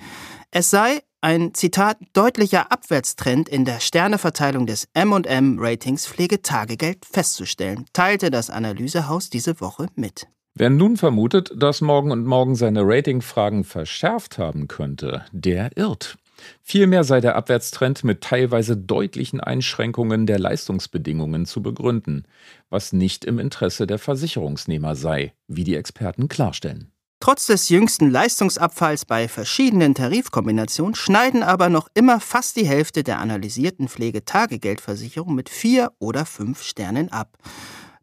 [0.50, 8.50] Es sei ein Zitat deutlicher Abwärtstrend in der Sterneverteilung des M&M-Ratings Pflegetagegeld festzustellen, teilte das
[8.50, 10.26] Analysehaus diese Woche mit.
[10.52, 16.18] Wer nun vermutet, dass Morgen und Morgen seine Ratingfragen verschärft haben könnte, der irrt.
[16.62, 22.24] Vielmehr sei der Abwärtstrend mit teilweise deutlichen Einschränkungen der Leistungsbedingungen zu begründen,
[22.68, 26.92] was nicht im Interesse der Versicherungsnehmer sei, wie die Experten klarstellen.
[27.22, 33.18] Trotz des jüngsten Leistungsabfalls bei verschiedenen Tarifkombinationen schneiden aber noch immer fast die Hälfte der
[33.18, 37.36] analysierten Pflegetagegeldversicherungen mit vier oder fünf Sternen ab.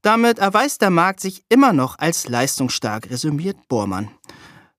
[0.04, 4.10] Damit erweist der Markt sich immer noch als leistungsstark, resümiert Bormann.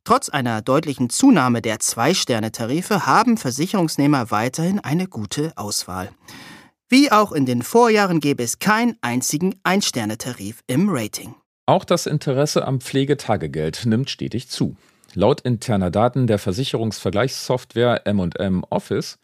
[0.09, 6.09] Trotz einer deutlichen Zunahme der Zwei-Sterne-Tarife haben Versicherungsnehmer weiterhin eine gute Auswahl.
[6.89, 11.35] Wie auch in den Vorjahren gäbe es keinen einzigen Ein-Sterne-Tarif im Rating.
[11.67, 14.77] Auch das Interesse am Pflegetagegeld nimmt stetig zu.
[15.13, 19.19] Laut interner Daten der Versicherungsvergleichssoftware M&M Office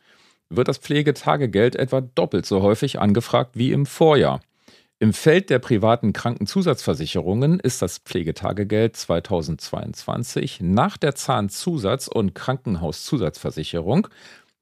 [0.50, 4.42] wird das Pflegetagegeld etwa doppelt so häufig angefragt wie im Vorjahr.
[5.04, 14.08] Im Feld der privaten Krankenzusatzversicherungen ist das Pflegetagegeld 2022 nach der Zahnzusatz- und Krankenhauszusatzversicherung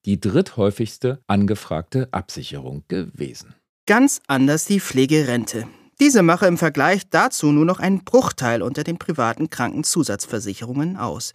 [0.05, 3.55] die dritthäufigste angefragte Absicherung gewesen.
[3.87, 5.69] Ganz anders die Pflegerente.
[6.01, 11.35] Diese mache im Vergleich dazu nur noch einen Bruchteil unter den privaten Krankenzusatzversicherungen aus.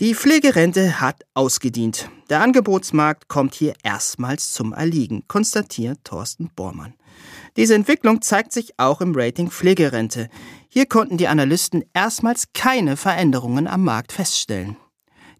[0.00, 2.08] Die Pflegerente hat ausgedient.
[2.28, 6.94] Der Angebotsmarkt kommt hier erstmals zum Erliegen, konstatiert Thorsten Bormann.
[7.56, 10.28] Diese Entwicklung zeigt sich auch im Rating Pflegerente.
[10.68, 14.76] Hier konnten die Analysten erstmals keine Veränderungen am Markt feststellen.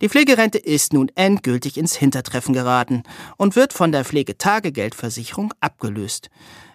[0.03, 3.05] Die Pflegerente ist nun endgültig ins Hintertreffen geraten
[3.37, 6.29] und wird von der Pflegetagegeldversicherung abgelöst.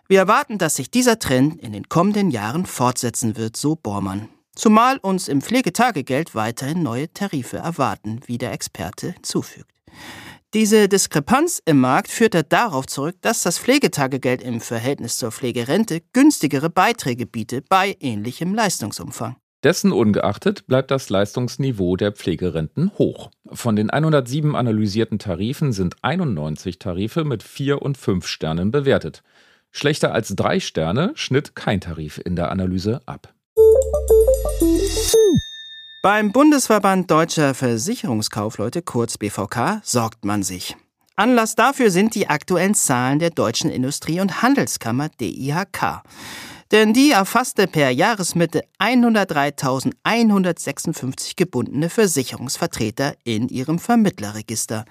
[0.07, 4.29] Wir erwarten, dass sich dieser Trend in den kommenden Jahren fortsetzen wird, so Bormann.
[4.55, 9.69] Zumal uns im Pflegetagegeld weiterhin neue Tarife erwarten, wie der Experte zufügt.
[10.53, 16.69] Diese Diskrepanz im Markt führt darauf zurück, dass das Pflegetagegeld im Verhältnis zur Pflegerente günstigere
[16.69, 19.35] Beiträge bietet bei ähnlichem Leistungsumfang.
[19.63, 23.29] Dessen ungeachtet bleibt das Leistungsniveau der Pflegerenten hoch.
[23.51, 29.23] Von den 107 analysierten Tarifen sind 91 Tarife mit 4 und 5 Sternen bewertet.
[29.71, 33.33] Schlechter als 3 Sterne schnitt kein Tarif in der Analyse ab.
[36.03, 40.77] Beim Bundesverband Deutscher Versicherungskaufleute, kurz BVK, sorgt man sich.
[41.15, 46.03] Anlass dafür sind die aktuellen Zahlen der Deutschen Industrie- und Handelskammer DIHK.
[46.71, 54.85] Denn die erfasste per Jahresmitte 103.156 gebundene Versicherungsvertreter in ihrem Vermittlerregister.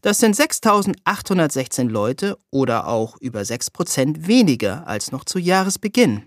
[0.00, 6.22] Das sind 6.816 Leute oder auch über 6 Prozent weniger als noch zu Jahresbeginn.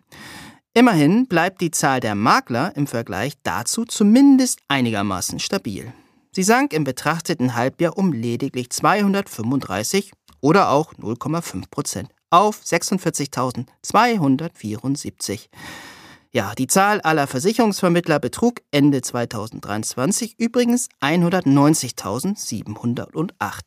[0.74, 5.92] Immerhin bleibt die Zahl der Makler im Vergleich dazu zumindest einigermaßen stabil.
[6.32, 15.48] Sie sank im betrachteten Halbjahr um lediglich 235 oder auch 0,5 Prozent auf 46.274.
[16.32, 23.62] Ja, die Zahl aller Versicherungsvermittler betrug Ende 2023 übrigens 190.708.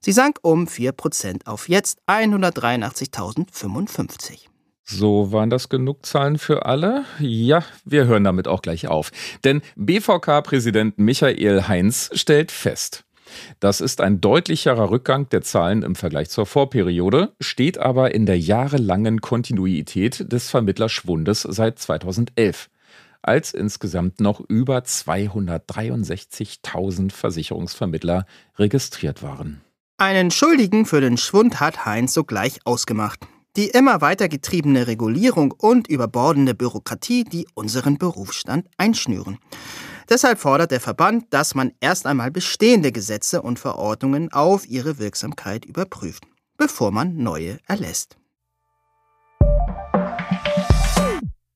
[0.00, 4.46] Sie sank um 4 Prozent auf jetzt 183.055.
[4.88, 7.04] So waren das genug Zahlen für alle?
[7.18, 9.10] Ja, wir hören damit auch gleich auf.
[9.42, 13.02] Denn BVK-Präsident Michael Heinz stellt fest,
[13.58, 18.38] Das ist ein deutlicherer Rückgang der Zahlen im Vergleich zur Vorperiode, steht aber in der
[18.38, 22.70] jahrelangen Kontinuität des Vermittlerschwundes seit 2011
[23.22, 28.24] als insgesamt noch über 263.000 Versicherungsvermittler
[28.56, 29.62] registriert waren.
[29.98, 33.26] Einen Schuldigen für den Schwund hat Heinz sogleich ausgemacht.
[33.56, 39.38] Die immer weiter getriebene Regulierung und überbordende Bürokratie, die unseren Berufsstand einschnüren.
[40.10, 45.64] Deshalb fordert der Verband, dass man erst einmal bestehende Gesetze und Verordnungen auf ihre Wirksamkeit
[45.64, 46.24] überprüft,
[46.58, 48.16] bevor man neue erlässt.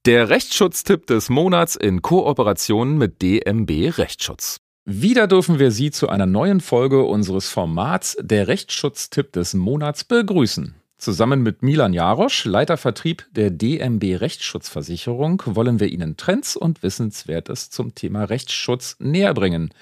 [0.06, 4.56] Der Rechtsschutztipp des Monats in Kooperation mit DMB Rechtsschutz.
[4.86, 10.79] Wieder dürfen wir Sie zu einer neuen Folge unseres Formats Der Rechtsschutztipp des Monats begrüßen.
[11.00, 17.70] Zusammen mit Milan Jarosch, Leiter Vertrieb der DMB Rechtsschutzversicherung, wollen wir Ihnen Trends und Wissenswertes
[17.70, 19.72] zum Thema Rechtsschutz näher bringen.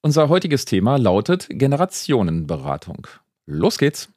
[0.00, 3.06] Unser heutiges Thema lautet Generationenberatung.
[3.44, 4.08] Los geht's.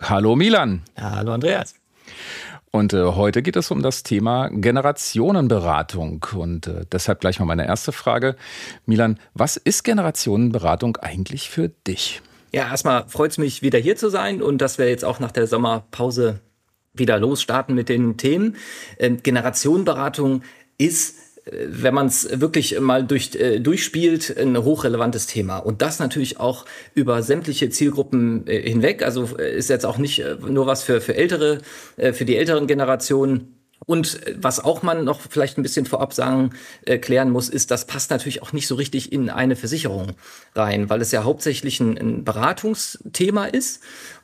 [0.00, 0.80] Hallo Milan.
[0.98, 1.74] Hallo Andreas.
[2.70, 6.24] Und äh, heute geht es um das Thema Generationenberatung.
[6.34, 8.36] Und äh, deshalb gleich mal meine erste Frage.
[8.86, 12.22] Milan, was ist Generationenberatung eigentlich für dich?
[12.52, 15.32] Ja, erstmal freut es mich, wieder hier zu sein und dass wir jetzt auch nach
[15.32, 16.40] der Sommerpause
[16.92, 18.56] wieder losstarten mit den Themen.
[18.98, 20.42] Ähm, Generationenberatung
[20.76, 21.16] ist
[21.50, 25.58] wenn man es wirklich mal durch, äh, durchspielt, ein hochrelevantes Thema.
[25.58, 29.02] Und das natürlich auch über sämtliche Zielgruppen äh, hinweg.
[29.02, 31.58] Also äh, ist jetzt auch nicht äh, nur was für, für ältere,
[31.96, 36.14] äh, für die älteren Generationen und äh, was auch man noch vielleicht ein bisschen vorab
[36.14, 36.50] sagen,
[36.84, 40.12] äh, klären muss, ist, das passt natürlich auch nicht so richtig in eine Versicherung
[40.54, 43.82] rein, weil es ja hauptsächlich ein, ein Beratungsthema ist.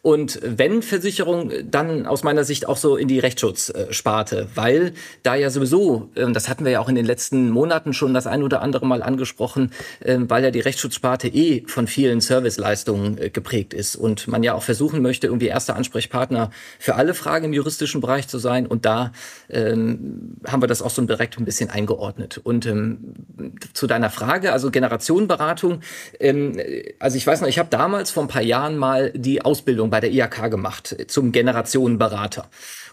[0.08, 5.50] Und wenn Versicherung, dann aus meiner Sicht auch so in die Rechtsschutzsparte, weil da ja
[5.50, 8.62] sowieso, äh, das hatten wir ja auch in den letzten Monaten schon das ein oder
[8.62, 13.96] andere Mal angesprochen, äh, weil ja die Rechtsschutzsparte eh von vielen Serviceleistungen äh, geprägt ist
[13.96, 18.28] und man ja auch versuchen möchte, irgendwie erster Ansprechpartner für alle Fragen im juristischen Bereich
[18.28, 18.66] zu sein.
[18.66, 19.12] Und da
[19.50, 22.40] ähm, haben wir das auch so direkt ein bisschen eingeordnet.
[22.42, 23.12] Und ähm,
[23.74, 25.80] zu deiner Frage, also Generationenberatung,
[26.18, 26.58] ähm,
[26.98, 29.97] also ich weiß noch, ich habe damals vor ein paar Jahren mal die Ausbildung bei
[30.00, 32.48] der IHK gemacht zum Generationenberater.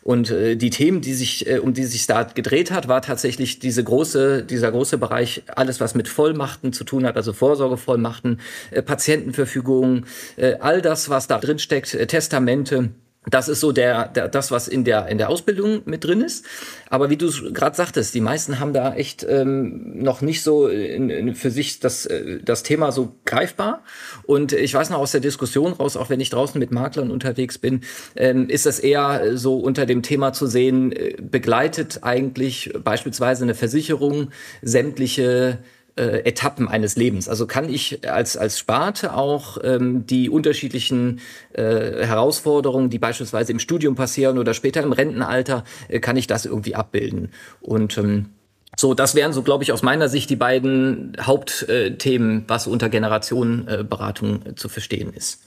[0.05, 3.57] Und äh, die Themen, die sich, äh, um die sich da gedreht hat, war tatsächlich
[3.57, 8.39] diese große, dieser große Bereich, alles was mit Vollmachten zu tun hat, also Vorsorgevollmachten,
[8.69, 12.91] äh, Patientenverfügungen, äh, all das, was da drin steckt, äh, Testamente
[13.29, 16.45] das ist so der, der, das, was in der, in der Ausbildung mit drin ist.
[16.89, 21.09] Aber wie du gerade sagtest, die meisten haben da echt ähm, noch nicht so in,
[21.09, 23.83] in, für sich das, äh, das Thema so greifbar.
[24.23, 27.57] Und ich weiß noch aus der Diskussion raus, auch wenn ich draußen mit Maklern unterwegs
[27.57, 27.81] bin,
[28.15, 33.55] ähm, ist das eher so unter dem Thema zu sehen, äh, begleitet eigentlich beispielsweise eine
[33.55, 34.29] Versicherung
[34.61, 35.59] sämtliche
[35.95, 37.29] äh, Etappen eines Lebens.
[37.29, 41.19] Also kann ich als, als Sparte auch ähm, die unterschiedlichen
[41.53, 46.45] äh, Herausforderungen, die beispielsweise im Studium passieren oder später im Rentenalter, äh, kann ich das
[46.45, 47.31] irgendwie abbilden.
[47.61, 48.29] Und ähm,
[48.77, 54.45] so, das wären so, glaube ich, aus meiner Sicht die beiden Hauptthemen, was unter Generationenberatung
[54.45, 55.41] äh, zu verstehen ist.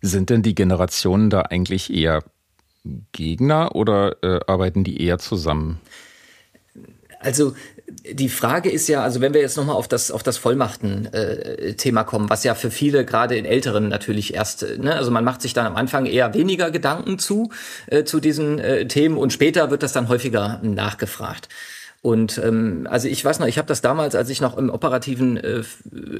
[0.00, 2.22] Sind denn die Generationen da eigentlich eher
[3.12, 5.80] Gegner oder äh, arbeiten die eher zusammen?
[7.20, 7.54] Also
[7.86, 12.04] die Frage ist ja, also wenn wir jetzt nochmal auf das, auf das Vollmachten-Thema äh,
[12.04, 15.42] kommen, was ja für viele, gerade in Älteren natürlich erst, äh, ne, also man macht
[15.42, 17.50] sich dann am Anfang eher weniger Gedanken zu,
[17.86, 21.48] äh, zu diesen äh, Themen und später wird das dann häufiger nachgefragt.
[22.04, 25.38] Und ähm, also ich weiß noch, ich habe das damals, als ich noch im operativen
[25.38, 25.62] äh,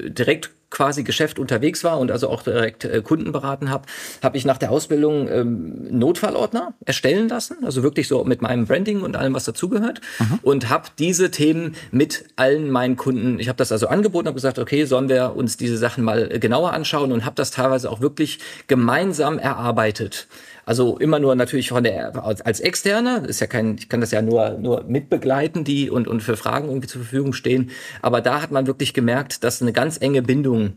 [0.09, 3.85] direkt quasi Geschäft unterwegs war und also auch direkt äh, Kunden beraten habe,
[4.23, 9.03] habe ich nach der Ausbildung ähm, Notfallordner erstellen lassen, also wirklich so mit meinem Branding
[9.03, 10.39] und allem, was dazugehört mhm.
[10.41, 14.57] und habe diese Themen mit allen meinen Kunden, ich habe das also angeboten, habe gesagt,
[14.57, 18.39] okay, sollen wir uns diese Sachen mal genauer anschauen und habe das teilweise auch wirklich
[18.65, 20.27] gemeinsam erarbeitet.
[20.65, 24.21] Also immer nur natürlich von der als, Externe, ist ja kein, ich kann das ja
[24.21, 27.71] nur nur mitbegleiten, die und und für Fragen irgendwie zur Verfügung stehen.
[28.01, 30.73] Aber da hat man wirklich gemerkt, dass eine ganz enge Bindung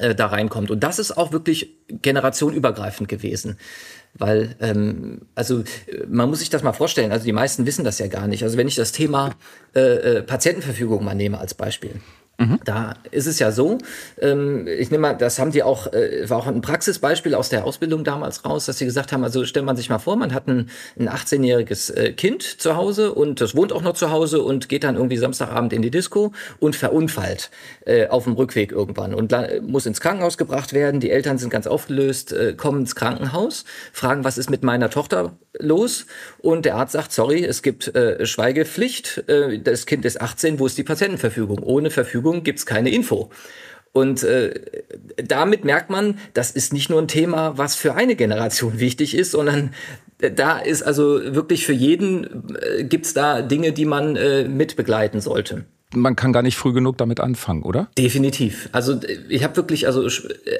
[0.00, 0.70] äh, da reinkommt.
[0.70, 3.58] Und das ist auch wirklich generationübergreifend gewesen.
[4.14, 5.62] Weil, ähm, also
[6.08, 8.42] man muss sich das mal vorstellen, also die meisten wissen das ja gar nicht.
[8.42, 9.34] Also wenn ich das Thema
[9.74, 12.00] äh, äh, Patientenverfügung mal nehme als Beispiel.
[12.38, 12.60] Mhm.
[12.64, 13.78] Da ist es ja so,
[14.20, 17.64] ähm, ich nehme mal, das haben die auch, äh, war auch ein Praxisbeispiel aus der
[17.64, 20.46] Ausbildung damals raus, dass sie gesagt haben, also stellt man sich mal vor, man hat
[20.46, 20.68] ein,
[20.98, 24.84] ein 18-jähriges äh, Kind zu Hause und das wohnt auch noch zu Hause und geht
[24.84, 27.50] dann irgendwie Samstagabend in die Disco und verunfallt
[27.86, 31.00] äh, auf dem Rückweg irgendwann und muss ins Krankenhaus gebracht werden.
[31.00, 35.38] Die Eltern sind ganz aufgelöst, äh, kommen ins Krankenhaus, fragen, was ist mit meiner Tochter
[35.58, 36.06] los?
[36.38, 40.66] Und der Arzt sagt, sorry, es gibt äh, Schweigepflicht, äh, das Kind ist 18, wo
[40.66, 41.60] ist die Patientenverfügung?
[41.62, 43.30] Ohne Verfügung Verfügung gibt es keine Info.
[43.92, 44.52] Und äh,
[45.16, 49.30] damit merkt man, das ist nicht nur ein Thema, was für eine Generation wichtig ist,
[49.30, 49.72] sondern
[50.18, 55.64] da ist also wirklich für jeden äh, gibt's da Dinge, die man äh, mitbegleiten sollte
[55.96, 57.88] man kann gar nicht früh genug damit anfangen, oder?
[57.98, 58.68] Definitiv.
[58.72, 60.08] Also ich habe wirklich also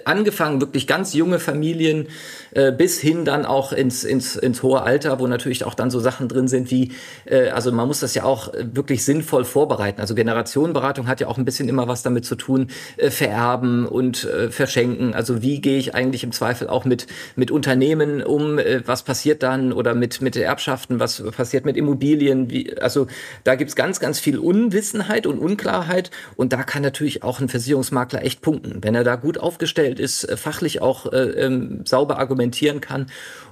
[0.04, 2.08] angefangen, wirklich ganz junge Familien
[2.52, 6.00] äh, bis hin dann auch ins, ins, ins hohe Alter, wo natürlich auch dann so
[6.00, 6.92] Sachen drin sind wie,
[7.26, 10.00] äh, also man muss das ja auch wirklich sinnvoll vorbereiten.
[10.00, 14.24] Also Generationenberatung hat ja auch ein bisschen immer was damit zu tun, äh, vererben und
[14.24, 15.14] äh, verschenken.
[15.14, 19.42] Also wie gehe ich eigentlich im Zweifel auch mit, mit Unternehmen um, äh, was passiert
[19.42, 22.50] dann oder mit, mit Erbschaften, was passiert mit Immobilien.
[22.50, 23.06] Wie, also
[23.44, 26.10] da gibt's ganz, ganz viel Unwissenheit Und Unklarheit.
[26.36, 30.24] Und da kann natürlich auch ein Versicherungsmakler echt punkten, wenn er da gut aufgestellt ist,
[30.24, 33.06] äh, fachlich auch äh, ähm, sauber argumentieren kann.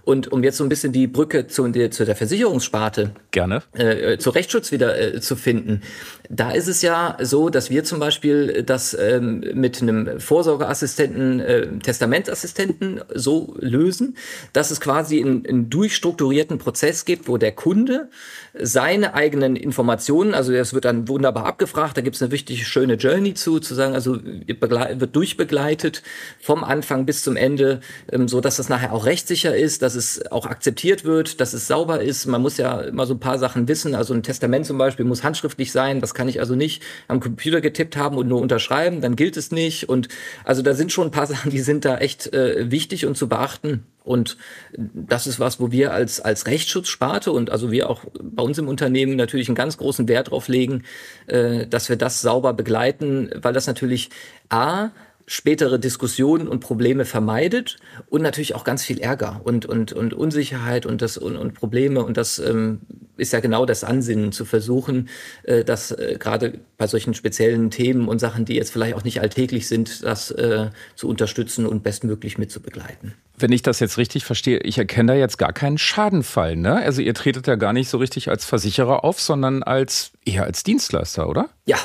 [0.04, 3.62] Und um jetzt so ein bisschen die Brücke zu, der, zu der Versicherungssparte gerne.
[3.76, 5.82] äh, äh, zu Rechtsschutz wieder äh, zu finden,
[6.28, 11.78] da ist es ja so, dass wir zum Beispiel das ähm, mit einem Vorsorgeassistenten, äh,
[11.78, 14.16] Testamentassistenten so lösen,
[14.52, 18.08] dass es quasi einen, einen durchstrukturierten Prozess gibt, wo der Kunde
[18.54, 22.94] seine eigenen Informationen, also das wird dann wunderbar abgefragt, da gibt es eine wichtig schöne
[22.94, 26.02] Journey zu, zu sagen, also wird durchbegleitet
[26.40, 27.80] vom Anfang bis zum Ende,
[28.12, 31.66] ähm, so dass das nachher auch rechtssicher ist, dass es auch akzeptiert wird, dass es
[31.66, 32.26] sauber ist.
[32.26, 35.22] Man muss ja immer so ein paar Sachen wissen, also ein Testament zum Beispiel muss
[35.22, 39.16] handschriftlich sein, das kann ich also nicht am Computer getippt haben und nur unterschreiben, dann
[39.16, 39.88] gilt es nicht.
[39.88, 40.08] Und
[40.44, 43.28] also da sind schon ein paar Sachen, die sind da echt äh, wichtig und zu
[43.28, 43.86] beachten.
[44.04, 44.36] Und
[44.72, 48.68] das ist was, wo wir als, als Rechtsschutzsparte und also wir auch bei uns im
[48.68, 50.82] Unternehmen natürlich einen ganz großen Wert drauf legen,
[51.26, 54.10] äh, dass wir das sauber begleiten, weil das natürlich
[54.50, 54.90] A,
[55.26, 57.78] spätere Diskussionen und Probleme vermeidet
[58.10, 62.04] und natürlich auch ganz viel Ärger und, und, und Unsicherheit und, das, und, und Probleme.
[62.04, 62.80] Und das ähm,
[63.16, 65.08] ist ja genau das Ansinnen, zu versuchen,
[65.44, 69.20] äh, das äh, gerade bei solchen speziellen Themen und Sachen, die jetzt vielleicht auch nicht
[69.20, 73.14] alltäglich sind, das äh, zu unterstützen und bestmöglich mitzubegleiten.
[73.36, 76.56] Wenn ich das jetzt richtig verstehe, ich erkenne da jetzt gar keinen Schadenfall.
[76.56, 76.76] Ne?
[76.76, 80.62] Also ihr tretet ja gar nicht so richtig als Versicherer auf, sondern als eher als
[80.62, 81.48] Dienstleister, oder?
[81.66, 81.78] Ja,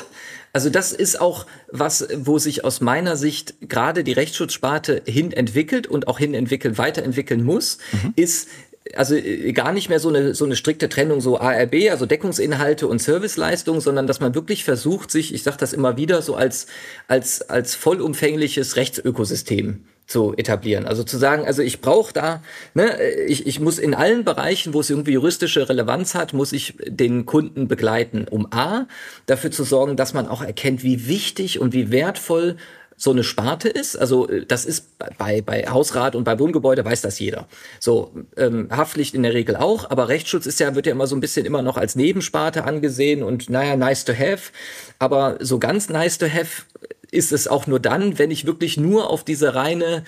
[0.52, 5.86] also das ist auch was, wo sich aus meiner Sicht gerade die Rechtsschutzsparte hin entwickelt
[5.86, 8.12] und auch hin entwickeln, weiterentwickeln muss, mhm.
[8.16, 8.48] ist
[8.94, 12.88] also äh, gar nicht mehr so eine, so eine strikte Trennung, so ARB, also Deckungsinhalte
[12.88, 16.66] und Serviceleistungen, sondern dass man wirklich versucht, sich, ich sage das immer wieder, so als,
[17.06, 20.86] als, als vollumfängliches Rechtsökosystem zu etablieren.
[20.86, 22.42] Also zu sagen, also ich brauche da,
[22.74, 26.74] ne, ich, ich muss in allen Bereichen, wo es irgendwie juristische Relevanz hat, muss ich
[26.84, 28.86] den Kunden begleiten, um A,
[29.26, 32.56] dafür zu sorgen, dass man auch erkennt, wie wichtig und wie wertvoll
[32.96, 33.96] so eine Sparte ist.
[33.96, 37.46] Also äh, das ist bei, bei Hausrat und bei Wohngebäude weiß das jeder.
[37.78, 41.16] So ähm, Haftpflicht in der Regel auch, aber Rechtsschutz ist ja wird ja immer so
[41.16, 44.52] ein bisschen immer noch als Nebensparte angesehen und naja nice to have.
[44.98, 46.64] Aber so ganz nice to have
[47.10, 50.04] ist es auch nur dann, wenn ich wirklich nur auf diese reine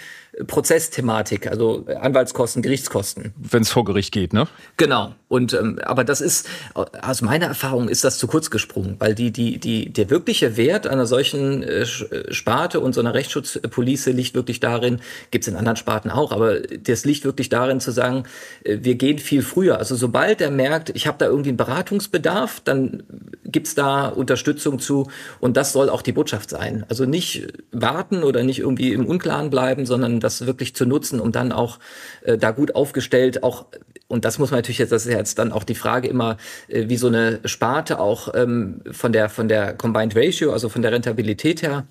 [0.47, 3.35] Prozessthematik, also Anwaltskosten, Gerichtskosten.
[3.37, 4.49] Wenn es vor Gericht geht, ne?
[4.79, 5.15] Genau.
[5.29, 9.31] Und ähm, aber das ist aus meiner Erfahrung ist das zu kurz gesprungen, weil die
[9.31, 14.61] die die der wirkliche Wert einer solchen äh, Sparte und so einer Rechtsschutzpolice liegt wirklich
[14.61, 18.25] darin, gibt's in anderen Sparten auch, aber das liegt wirklich darin zu sagen,
[18.65, 19.79] äh, wir gehen viel früher.
[19.79, 23.03] Also sobald er merkt, ich habe da irgendwie einen Beratungsbedarf, dann
[23.45, 25.11] gibt's da Unterstützung zu
[25.41, 26.85] und das soll auch die Botschaft sein.
[26.93, 31.33] Also nicht warten oder nicht irgendwie im Unklaren bleiben, sondern das wirklich zu nutzen, um
[31.33, 31.79] dann auch
[32.21, 33.65] äh, da gut aufgestellt, auch
[34.09, 36.37] und das muss man natürlich jetzt, das ist jetzt dann auch die Frage immer,
[36.69, 40.83] äh, wie so eine Sparte auch ähm, von der von der Combined Ratio, also von
[40.83, 41.87] der Rentabilität her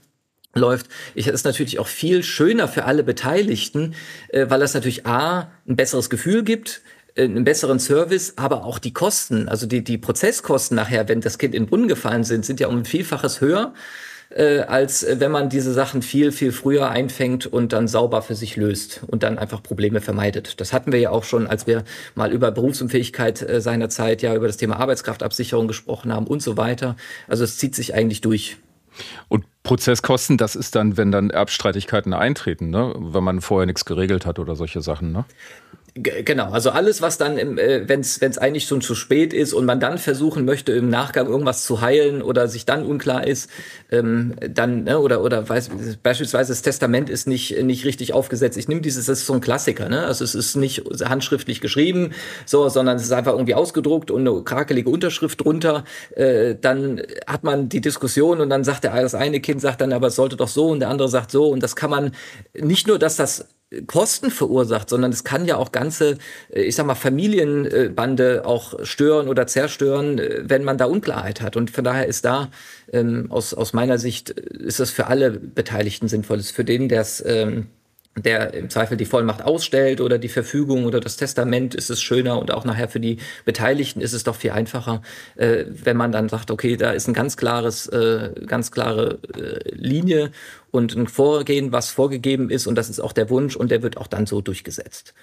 [0.53, 0.85] läuft.
[1.15, 3.95] Ich ist natürlich auch viel schöner für alle Beteiligten,
[4.29, 6.83] äh, weil das natürlich a ein besseres Gefühl gibt,
[7.15, 11.39] äh, einen besseren Service, aber auch die Kosten, also die, die Prozesskosten nachher, wenn das
[11.39, 13.73] Kind in den Brunnen gefallen sind, sind ja um ein Vielfaches höher
[14.35, 18.35] äh, als äh, wenn man diese Sachen viel, viel früher einfängt und dann sauber für
[18.35, 20.59] sich löst und dann einfach Probleme vermeidet.
[20.61, 21.83] Das hatten wir ja auch schon, als wir
[22.15, 26.95] mal über Berufsunfähigkeit äh, seinerzeit, ja, über das Thema Arbeitskraftabsicherung gesprochen haben und so weiter.
[27.27, 28.57] Also es zieht sich eigentlich durch.
[29.29, 32.93] Und Prozesskosten, das ist dann, wenn dann Erbstreitigkeiten eintreten, ne?
[32.97, 35.11] wenn man vorher nichts geregelt hat oder solche Sachen.
[35.11, 35.25] Ne?
[35.93, 39.81] Genau, also alles, was dann, äh, wenn es eigentlich schon zu spät ist und man
[39.81, 43.49] dann versuchen möchte, im Nachgang irgendwas zu heilen oder sich dann unklar ist,
[43.91, 45.69] ähm, dann, ne, oder, oder weiß,
[46.01, 48.57] beispielsweise das Testament ist nicht, nicht richtig aufgesetzt.
[48.57, 50.05] Ich nehme dieses, das ist so ein Klassiker, ne?
[50.05, 52.11] Also es ist nicht handschriftlich geschrieben,
[52.45, 55.83] so, sondern es ist einfach irgendwie ausgedruckt und eine krakelige Unterschrift drunter.
[56.15, 59.93] Äh, dann hat man die Diskussion und dann sagt der, das eine Kind sagt dann,
[59.93, 62.11] aber es sollte doch so und der andere sagt so und das kann man
[62.53, 63.45] nicht nur, dass das
[63.87, 66.17] Kosten verursacht, sondern es kann ja auch ganze,
[66.49, 71.55] äh, ich sag mal, Familienbande auch stören oder zerstören, äh, wenn man da Unklarheit hat.
[71.55, 72.49] Und von daher ist da
[72.91, 76.39] ähm, aus, aus meiner Sicht ist das für alle Beteiligten sinnvoll.
[76.39, 77.67] Es ist für den, der es ähm,
[78.17, 82.39] der im Zweifel die Vollmacht ausstellt oder die Verfügung oder das Testament, ist es schöner
[82.39, 85.01] und auch nachher für die Beteiligten ist es doch viel einfacher,
[85.35, 89.73] äh, wenn man dann sagt, okay, da ist ein ganz klares, äh, ganz klare äh,
[89.73, 90.31] Linie
[90.71, 93.97] und ein Vorgehen, was vorgegeben ist und das ist auch der Wunsch und der wird
[93.97, 95.13] auch dann so durchgesetzt.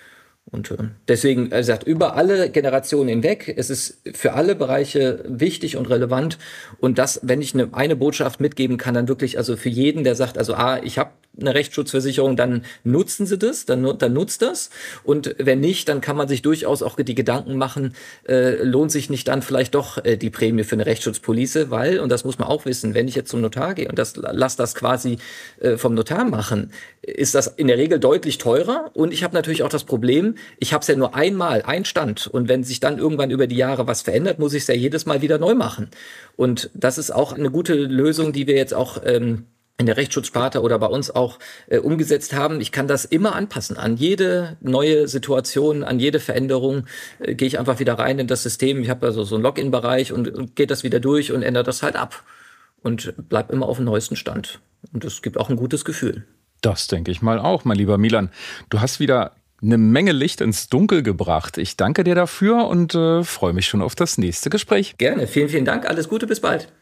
[0.51, 0.73] Und
[1.09, 6.39] deswegen, er sagt, über alle Generationen hinweg, es ist für alle Bereiche wichtig und relevant.
[6.79, 10.15] Und das, wenn ich eine, eine Botschaft mitgeben kann, dann wirklich, also für jeden, der
[10.15, 14.71] sagt, also ah, ich habe eine Rechtsschutzversicherung, dann nutzen sie das, dann, dann nutzt das.
[15.05, 17.95] Und wenn nicht, dann kann man sich durchaus auch die Gedanken machen,
[18.29, 22.11] äh, lohnt sich nicht dann vielleicht doch äh, die Prämie für eine Rechtsschutzpolice, weil, und
[22.11, 24.75] das muss man auch wissen, wenn ich jetzt zum Notar gehe und das lass das
[24.75, 25.19] quasi
[25.61, 26.73] äh, vom Notar machen,
[27.03, 28.91] ist das in der Regel deutlich teurer.
[28.95, 32.27] Und ich habe natürlich auch das Problem, ich habe es ja nur einmal, ein Stand.
[32.27, 35.07] Und wenn sich dann irgendwann über die Jahre was verändert, muss ich es ja jedes
[35.07, 35.91] Mal wieder neu machen.
[36.37, 39.45] Und das ist auch eine gute Lösung, die wir jetzt auch ähm,
[39.79, 42.61] in der Rechtsschutzsparte oder bei uns auch äh, umgesetzt haben.
[42.61, 43.77] Ich kann das immer anpassen.
[43.77, 46.87] An jede neue Situation, an jede Veränderung
[47.21, 48.83] äh, gehe ich einfach wieder rein in das System.
[48.83, 51.83] Ich habe also so einen Login-Bereich und, und geht das wieder durch und ändere das
[51.83, 52.25] halt ab.
[52.83, 54.61] Und bleib immer auf dem neuesten Stand.
[54.93, 56.25] Und das gibt auch ein gutes Gefühl.
[56.61, 58.31] Das denke ich mal auch, mein lieber Milan.
[58.71, 61.59] Du hast wieder eine Menge Licht ins Dunkel gebracht.
[61.59, 64.97] Ich danke dir dafür und äh, freue mich schon auf das nächste Gespräch.
[64.99, 65.27] Gerne.
[65.27, 65.89] Vielen, vielen Dank.
[65.89, 66.27] Alles Gute.
[66.27, 66.73] Bis bald.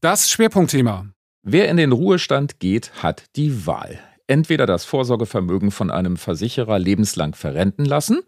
[0.00, 1.06] Das Schwerpunktthema.
[1.42, 3.98] Wer in den Ruhestand geht, hat die Wahl.
[4.26, 8.20] Entweder das Vorsorgevermögen von einem Versicherer lebenslang verrenten lassen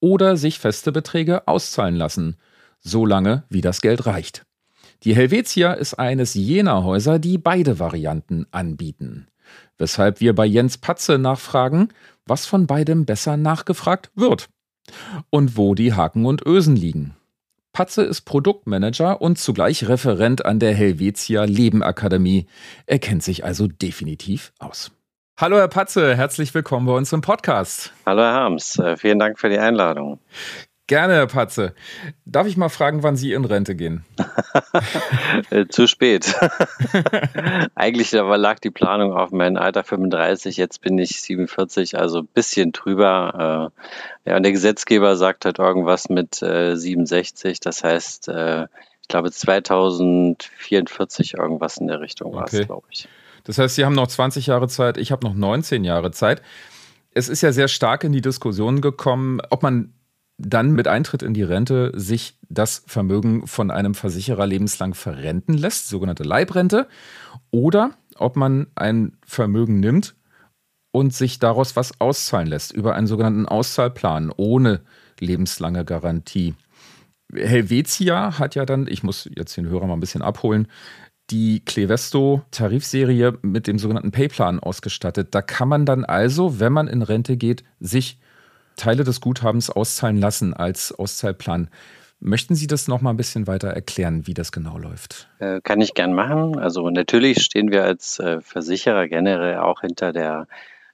[0.00, 2.36] oder sich feste Beträge auszahlen lassen,
[2.80, 4.44] solange wie das Geld reicht.
[5.04, 9.28] Die Helvetia ist eines jener Häuser, die beide Varianten anbieten.
[9.78, 11.88] Weshalb wir bei Jens Patze nachfragen,
[12.26, 14.48] was von beidem besser nachgefragt wird
[15.30, 17.16] und wo die Haken und Ösen liegen.
[17.72, 22.46] Patze ist Produktmanager und zugleich Referent an der Helvetia Leben Akademie.
[22.86, 24.90] Er kennt sich also definitiv aus.
[25.38, 27.94] Hallo Herr Patze, herzlich willkommen bei uns im Podcast.
[28.04, 30.18] Hallo Herr Harms, äh, vielen Dank für die Einladung.
[30.90, 31.72] Gerne, Herr Patze.
[32.24, 34.04] Darf ich mal fragen, wann Sie in Rente gehen?
[35.50, 36.34] Äh, zu spät.
[37.74, 42.72] Eigentlich lag die Planung auf mein Alter 35, jetzt bin ich 47, also ein bisschen
[42.72, 43.70] drüber.
[44.26, 51.34] Äh, ja, und der Gesetzgeber sagt halt irgendwas mit 67, das heißt, ich glaube 2044
[51.34, 53.06] irgendwas in der Richtung war es, glaube ich.
[53.44, 56.42] Das heißt, Sie haben noch 20 Jahre Zeit, ich habe noch 19 Jahre Zeit.
[57.12, 59.92] Es ist ja sehr stark in die Diskussion gekommen, ob man
[60.40, 65.88] dann mit Eintritt in die Rente sich das Vermögen von einem Versicherer lebenslang verrenten lässt,
[65.88, 66.88] sogenannte Leibrente,
[67.50, 70.14] oder ob man ein Vermögen nimmt
[70.92, 74.80] und sich daraus was auszahlen lässt über einen sogenannten Auszahlplan ohne
[75.20, 76.54] lebenslange Garantie.
[77.32, 80.66] Helvetia hat ja dann, ich muss jetzt den Hörer mal ein bisschen abholen,
[81.30, 85.28] die Clevesto-Tarifserie mit dem sogenannten Payplan ausgestattet.
[85.32, 88.18] Da kann man dann also, wenn man in Rente geht, sich
[88.76, 91.68] Teile des Guthabens auszahlen lassen als Auszahlplan.
[92.20, 95.28] Möchten Sie das noch mal ein bisschen weiter erklären, wie das genau läuft?
[95.38, 96.58] Äh, kann ich gern machen.
[96.58, 100.46] Also natürlich stehen wir als äh, Versicherer generell auch hinter der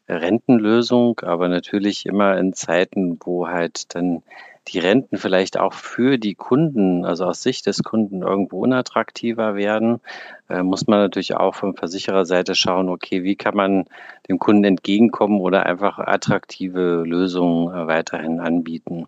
[0.09, 4.23] Rentenlösung, aber natürlich immer in Zeiten, wo halt dann
[4.69, 10.01] die Renten vielleicht auch für die Kunden, also aus Sicht des Kunden irgendwo unattraktiver werden,
[10.49, 13.85] äh, muss man natürlich auch von Versichererseite schauen, okay, wie kann man
[14.29, 19.07] dem Kunden entgegenkommen oder einfach attraktive Lösungen äh, weiterhin anbieten.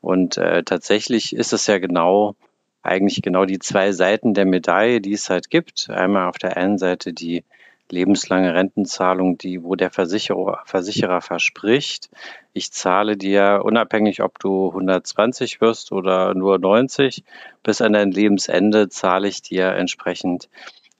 [0.00, 2.34] Und äh, tatsächlich ist es ja genau
[2.82, 5.90] eigentlich genau die zwei Seiten der Medaille, die es halt gibt.
[5.90, 7.44] Einmal auf der einen Seite die
[7.92, 12.10] lebenslange Rentenzahlung, die, wo der Versicherer, Versicherer verspricht,
[12.52, 17.24] ich zahle dir unabhängig, ob du 120 wirst oder nur 90,
[17.62, 20.48] bis an dein Lebensende zahle ich dir entsprechend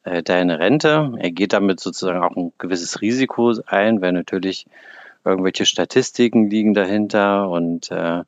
[0.05, 1.13] äh, deine Rente.
[1.19, 4.67] Er geht damit sozusagen auch ein gewisses Risiko ein, weil natürlich
[5.25, 8.23] irgendwelche Statistiken liegen dahinter und äh,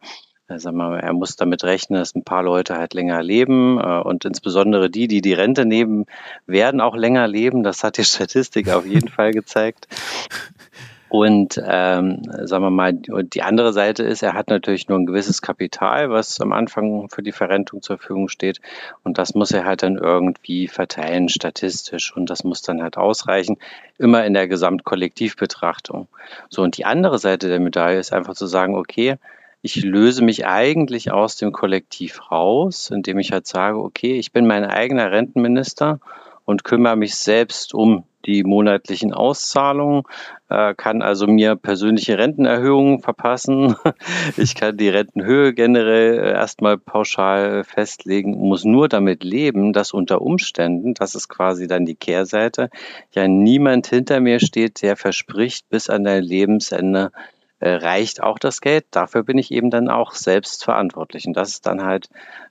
[0.59, 4.25] sag mal, er muss damit rechnen, dass ein paar Leute halt länger leben äh, und
[4.25, 6.07] insbesondere die, die die Rente nehmen,
[6.47, 7.63] werden auch länger leben.
[7.63, 9.89] Das hat die Statistik auf jeden Fall gezeigt.
[11.13, 15.43] Und ähm, sagen wir mal, die andere Seite ist, er hat natürlich nur ein gewisses
[15.43, 18.63] Kapital, was am Anfang für die Verrentung zur Verfügung steht.
[19.05, 22.17] Und das muss er halt dann irgendwie verteilen, statistisch.
[22.17, 23.59] Und das muss dann halt ausreichen,
[23.99, 26.09] immer in der Gesamtkollektivbetrachtung.
[26.49, 29.19] So, und die andere Seite der Medaille ist einfach zu sagen, okay,
[29.63, 34.47] ich löse mich eigentlich aus dem Kollektiv raus, indem ich halt sage, okay, ich bin
[34.47, 36.01] mein eigener Rentenminister
[36.45, 40.03] und kümmere mich selbst um die monatlichen Auszahlungen,
[40.49, 43.77] äh, kann also mir persönliche Rentenerhöhungen verpassen.
[44.37, 50.23] Ich kann die Rentenhöhe generell äh, erstmal pauschal festlegen, muss nur damit leben, dass unter
[50.23, 52.71] Umständen, das ist quasi dann die Kehrseite,
[53.13, 58.61] ja niemand hinter mir steht, der verspricht, bis an dein Lebensende äh, reicht auch das
[58.61, 58.85] Geld.
[58.91, 61.27] Dafür bin ich eben dann auch selbst verantwortlich.
[61.27, 62.09] Und das ist dann halt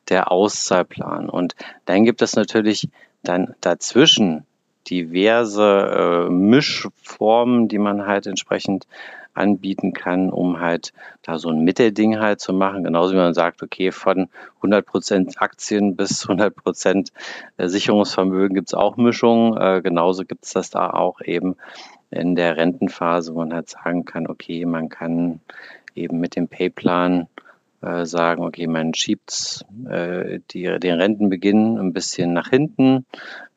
[0.10, 1.30] der Auszahlplan.
[1.30, 1.56] Und
[1.86, 2.90] dann gibt es natürlich
[3.24, 4.46] dann dazwischen
[4.90, 8.88] diverse äh, Mischformen, die man halt entsprechend
[9.34, 12.84] anbieten kann, um halt da so ein Mittelding halt zu machen.
[12.84, 17.12] Genauso wie man sagt, okay, von 100 Prozent Aktien bis 100 Prozent
[17.58, 19.58] äh, Sicherungsvermögen gibt es auch Mischungen.
[19.58, 21.56] Äh, genauso gibt es das da auch eben
[22.10, 25.40] in der Rentenphase, wo man halt sagen kann, okay, man kann
[25.96, 27.28] eben mit dem Payplan
[27.82, 33.06] äh, sagen, okay, man schiebt äh, die, den Rentenbeginn ein bisschen nach hinten,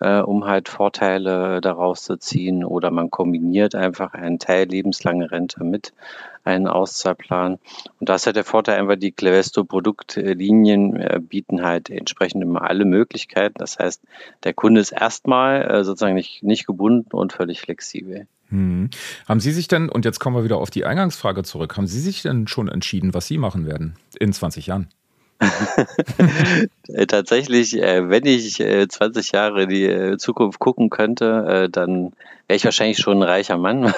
[0.01, 5.63] äh, um halt Vorteile daraus zu ziehen, oder man kombiniert einfach einen Teil lebenslange Rente
[5.63, 5.93] mit
[6.45, 7.59] einem Auszahlplan.
[8.01, 13.55] Und das hat der Vorteil einfach, die Clevesto-Produktlinien äh, bieten halt entsprechend immer alle Möglichkeiten.
[13.59, 14.03] Das heißt,
[14.45, 18.27] der Kunde ist erstmal äh, sozusagen nicht, nicht gebunden und völlig flexibel.
[18.55, 18.89] Hm.
[19.29, 21.99] Haben Sie sich denn, und jetzt kommen wir wieder auf die Eingangsfrage zurück, haben Sie
[21.99, 24.89] sich denn schon entschieden, was Sie machen werden in 20 Jahren?
[26.87, 32.13] Äh, tatsächlich, äh, wenn ich 20 äh, Jahre in die Zukunft gucken könnte, dann
[32.47, 33.93] wäre ich wahrscheinlich schon ein reicher Mann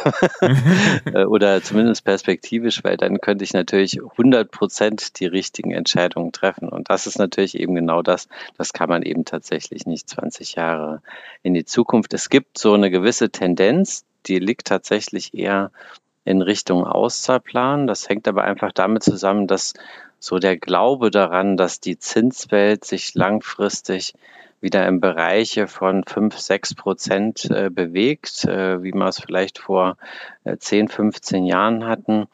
[1.27, 6.69] oder zumindest perspektivisch, weil dann könnte ich natürlich 100 Prozent die richtigen Entscheidungen treffen.
[6.69, 8.29] Und das ist natürlich eben genau das.
[8.57, 11.03] Das kann man eben tatsächlich nicht 20 Jahre
[11.43, 12.15] in die Zukunft.
[12.15, 15.71] Es gibt so eine gewisse Tendenz, die liegt tatsächlich eher
[16.25, 17.87] in Richtung Auszahlplan.
[17.87, 19.75] Das hängt aber einfach damit zusammen, dass
[20.19, 24.15] so der Glaube daran, dass die Zinswelt sich langfristig
[24.61, 29.97] wieder in Bereiche von 5, 6 Prozent äh, bewegt, äh, wie wir es vielleicht vor
[30.45, 32.27] äh, 10, 15 Jahren hatten.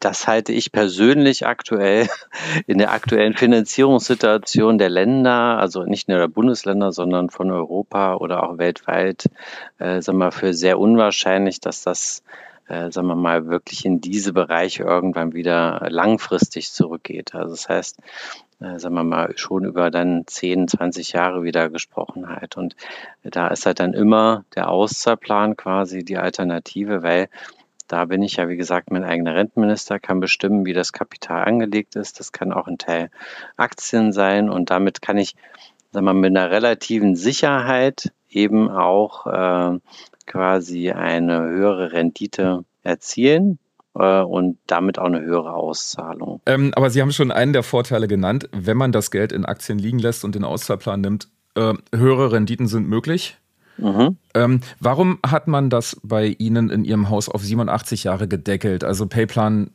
[0.00, 2.08] Das halte ich persönlich aktuell
[2.66, 8.42] in der aktuellen Finanzierungssituation der Länder, also nicht nur der Bundesländer, sondern von Europa oder
[8.42, 9.28] auch weltweit,
[9.78, 12.22] äh, sagen wir, für sehr unwahrscheinlich, dass das
[12.68, 17.34] äh, sagen wir mal, wirklich in diese Bereiche irgendwann wieder langfristig zurückgeht.
[17.34, 17.98] Also das heißt,
[18.60, 22.56] äh, sagen wir mal, schon über dann 10, 20 Jahre wieder gesprochen halt.
[22.56, 22.76] Und
[23.22, 27.28] da ist halt dann immer der Auszahlplan quasi die Alternative, weil
[27.88, 31.96] da bin ich ja, wie gesagt, mein eigener Rentenminister, kann bestimmen, wie das Kapital angelegt
[31.96, 32.20] ist.
[32.20, 33.10] Das kann auch ein Teil
[33.56, 35.34] Aktien sein und damit kann ich,
[35.90, 39.78] sagen wir mal, mit einer relativen Sicherheit eben auch äh,
[40.26, 43.58] quasi eine höhere Rendite erzielen
[43.94, 46.40] äh, und damit auch eine höhere Auszahlung.
[46.46, 49.78] Ähm, aber Sie haben schon einen der Vorteile genannt, wenn man das Geld in Aktien
[49.78, 53.38] liegen lässt und den Auszahlplan nimmt, äh, höhere Renditen sind möglich.
[53.78, 54.16] Mhm.
[54.34, 58.84] Ähm, warum hat man das bei Ihnen in Ihrem Haus auf 87 Jahre gedeckelt?
[58.84, 59.70] Also Payplan,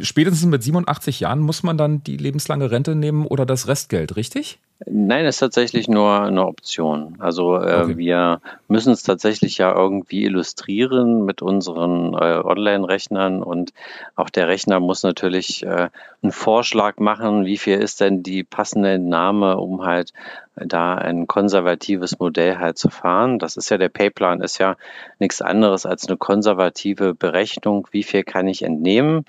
[0.00, 4.60] spätestens mit 87 Jahren muss man dann die lebenslange Rente nehmen oder das Restgeld, richtig?
[4.86, 7.16] Nein, ist tatsächlich nur eine Option.
[7.18, 7.96] Also äh, okay.
[7.96, 13.72] wir müssen es tatsächlich ja irgendwie illustrieren mit unseren äh, Online-Rechnern und
[14.14, 15.88] auch der Rechner muss natürlich äh,
[16.22, 20.12] einen Vorschlag machen, wie viel ist denn die passende Entnahme, um halt
[20.54, 23.40] da ein konservatives Modell halt zu fahren.
[23.40, 24.76] Das ist ja der Payplan, ist ja
[25.18, 29.24] nichts anderes als eine konservative Berechnung, wie viel kann ich entnehmen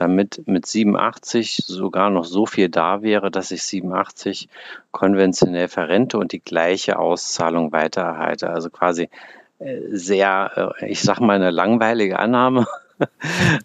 [0.00, 4.48] damit mit 87 sogar noch so viel da wäre, dass ich 87
[4.90, 8.50] konventionell verrente und die gleiche Auszahlung weiter erhalte.
[8.50, 9.08] Also quasi
[9.58, 12.66] äh, sehr, äh, ich sag mal, eine langweilige Annahme.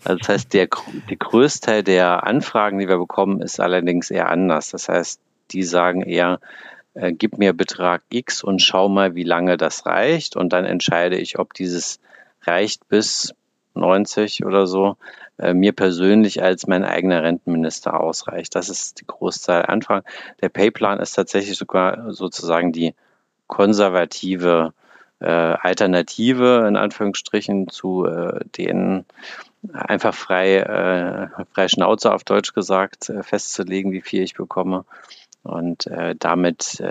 [0.06, 0.70] Also das heißt, der,
[1.10, 4.72] der Größteil der Anfragen, die wir bekommen, ist allerdings eher anders.
[4.72, 5.20] Das heißt,
[5.52, 6.40] die sagen eher,
[6.94, 10.38] äh, gib mir Betrag X und schau mal, wie lange das reicht.
[10.38, 12.00] Und dann entscheide ich, ob dieses
[12.44, 13.34] reicht bis
[13.76, 14.98] 90 oder so
[15.38, 18.56] äh, mir persönlich als mein eigener Rentenminister ausreicht.
[18.56, 20.04] Das ist die Großzahl Anfang.
[20.42, 22.96] Der Payplan ist tatsächlich sogar sozusagen die
[23.48, 24.74] konservative
[25.20, 29.06] äh, Alternative in Anführungsstrichen zu äh, den
[29.74, 34.86] einfach frei, äh, frei Schnauze auf Deutsch gesagt, äh, festzulegen, wie viel ich bekomme.
[35.44, 36.82] Und äh, damit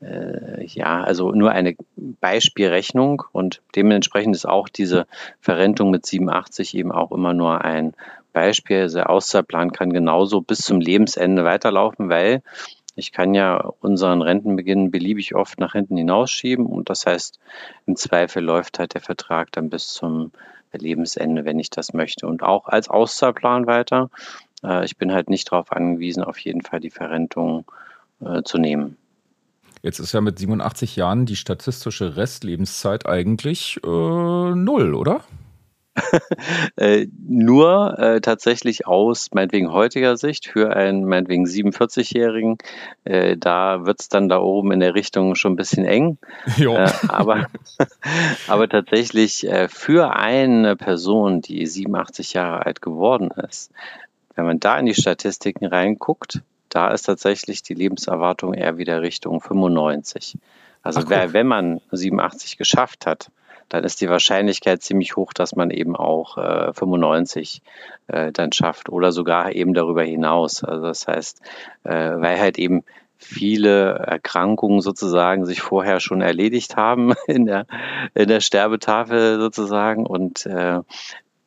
[0.00, 5.06] äh, ja, also nur eine Beispielrechnung und dementsprechend ist auch diese
[5.40, 7.94] Verrentung mit 87 eben auch immer nur ein
[8.32, 8.82] Beispiel.
[8.82, 12.42] Also der Auszahlplan kann genauso bis zum Lebensende weiterlaufen, weil
[12.96, 17.38] ich kann ja unseren Rentenbeginn beliebig oft nach hinten hinausschieben und das heißt,
[17.86, 20.32] im Zweifel läuft halt der Vertrag dann bis zum
[20.72, 22.26] Lebensende, wenn ich das möchte.
[22.26, 24.10] Und auch als Auszahlplan weiter.
[24.62, 27.64] Äh, ich bin halt nicht darauf angewiesen, auf jeden Fall die Verrentung
[28.20, 28.96] äh, zu nehmen.
[29.82, 35.24] Jetzt ist ja mit 87 Jahren die statistische Restlebenszeit eigentlich äh, null, oder?
[36.76, 42.58] äh, nur äh, tatsächlich aus meinetwegen heutiger Sicht für einen meinetwegen 47-Jährigen,
[43.04, 46.18] äh, da wird es dann da oben in der Richtung schon ein bisschen eng.
[46.60, 47.46] Äh, aber,
[48.48, 53.72] aber tatsächlich äh, für eine Person, die 87 Jahre alt geworden ist,
[54.36, 59.40] wenn man da in die Statistiken reinguckt, da ist tatsächlich die Lebenserwartung eher wieder Richtung
[59.40, 60.38] 95.
[60.82, 63.30] Also wer, wenn man 87 geschafft hat,
[63.68, 67.62] dann ist die Wahrscheinlichkeit ziemlich hoch, dass man eben auch äh, 95
[68.08, 70.64] äh, dann schafft oder sogar eben darüber hinaus.
[70.64, 71.40] Also das heißt,
[71.84, 72.82] äh, weil halt eben
[73.16, 77.66] viele Erkrankungen sozusagen sich vorher schon erledigt haben in der,
[78.14, 80.80] in der Sterbetafel sozusagen und äh,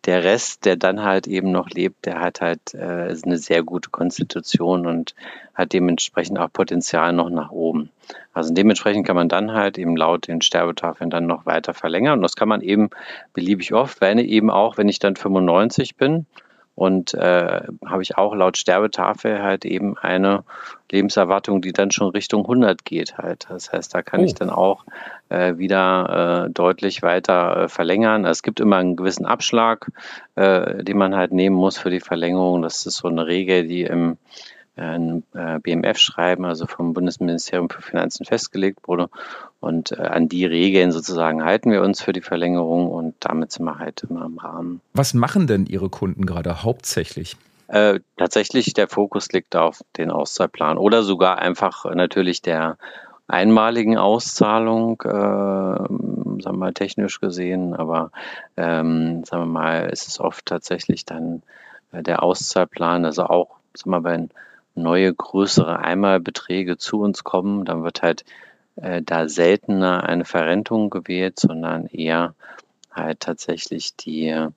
[0.06, 3.90] der Rest, der dann halt eben noch lebt, der hat halt äh, eine sehr gute
[3.90, 5.16] Konstitution und
[5.54, 7.90] hat dementsprechend auch Potenzial noch nach oben.
[8.34, 12.20] Also dementsprechend kann man dann halt eben laut den Sterbetafeln dann noch weiter verlängern.
[12.20, 12.90] Und das kann man eben
[13.34, 16.26] beliebig oft, wenn eben auch, wenn ich dann 95 bin
[16.76, 20.44] und äh, habe ich auch laut Sterbetafel halt eben eine
[20.92, 23.48] Lebenserwartung, die dann schon Richtung 100 geht halt.
[23.50, 24.24] Das heißt, da kann oh.
[24.24, 24.86] ich dann auch
[25.30, 28.26] äh, wieder äh, deutlich weiter äh, verlängern.
[28.26, 29.92] Es gibt immer einen gewissen Abschlag,
[30.36, 32.62] äh, den man halt nehmen muss für die Verlängerung.
[32.64, 34.18] Das ist so eine Regel, die im
[34.76, 39.10] ein äh, BMF-Schreiben, also vom Bundesministerium für Finanzen festgelegt wurde.
[39.60, 43.66] Und äh, an die Regeln sozusagen halten wir uns für die Verlängerung und damit sind
[43.66, 44.82] wir halt immer im Rahmen.
[44.94, 47.38] Was machen denn Ihre Kunden gerade hauptsächlich?
[47.68, 52.78] Äh, tatsächlich der Fokus liegt auf den Auszahlplan oder sogar einfach natürlich der
[53.28, 58.12] einmaligen Auszahlung, äh, sagen wir mal technisch gesehen, aber
[58.58, 61.42] ähm, sagen wir mal, ist es oft tatsächlich dann
[61.94, 64.30] äh, der Auszahlplan, also auch, sagen wir mal, wenn
[64.76, 68.26] neue größere Einmalbeträge zu uns kommen, dann wird halt
[68.76, 72.36] äh, da seltener eine Verrentung gewählt, sondern eher
[72.92, 74.48] halt tatsächlich die,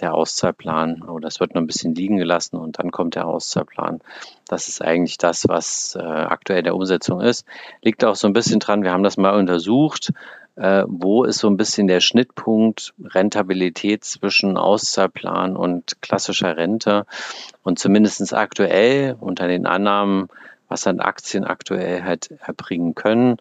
[0.00, 4.00] der Auszahlplan oder das wird noch ein bisschen liegen gelassen und dann kommt der Auszahlplan.
[4.48, 7.46] Das ist eigentlich das, was äh, aktuell der Umsetzung ist.
[7.82, 10.12] Liegt auch so ein bisschen dran, wir haben das mal untersucht,
[10.56, 17.06] äh, wo ist so ein bisschen der Schnittpunkt Rentabilität zwischen Auszahlplan und klassischer Rente.
[17.62, 20.28] Und zumindest aktuell unter den Annahmen,
[20.68, 23.36] was dann Aktien aktuell halt erbringen können,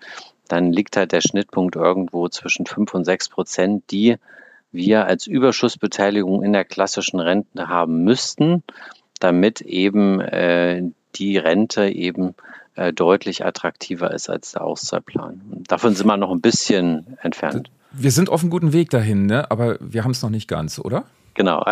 [0.48, 4.18] dann liegt halt der Schnittpunkt irgendwo zwischen 5 und 6 Prozent, die
[4.74, 8.64] wir als Überschussbeteiligung in der klassischen Rente haben müssten,
[9.20, 10.84] damit eben äh,
[11.16, 12.36] die Rente eben
[12.76, 15.42] äh, deutlich attraktiver ist als der Auszahlplan.
[15.68, 17.70] Davon sind wir noch ein bisschen entfernt.
[17.92, 19.50] Wir sind auf einem guten Weg dahin, ne?
[19.52, 21.06] aber wir haben es noch nicht ganz, oder?
[21.36, 21.66] Genau.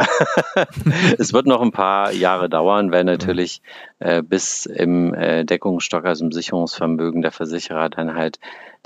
[1.19, 3.61] es wird noch ein paar Jahre dauern, weil natürlich
[3.99, 8.39] äh, bis im äh, Deckungsstock, also im Sicherungsvermögen der Versicherer, dann halt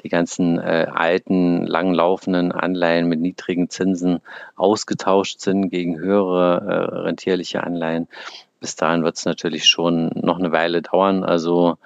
[0.03, 4.19] die ganzen äh, alten, langlaufenden Anleihen mit niedrigen Zinsen
[4.55, 8.07] ausgetauscht sind gegen höhere äh, rentierliche Anleihen
[8.59, 11.23] bis dahin wird es natürlich schon noch eine Weile dauern.
[11.23, 11.77] Also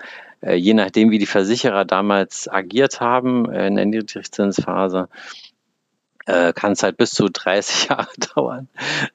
[0.41, 5.09] äh, je nachdem, wie die Versicherer damals agiert haben äh, in der Niedrigzinsphase,
[6.26, 8.70] äh, kann es halt bis zu 30 Jahre dauern.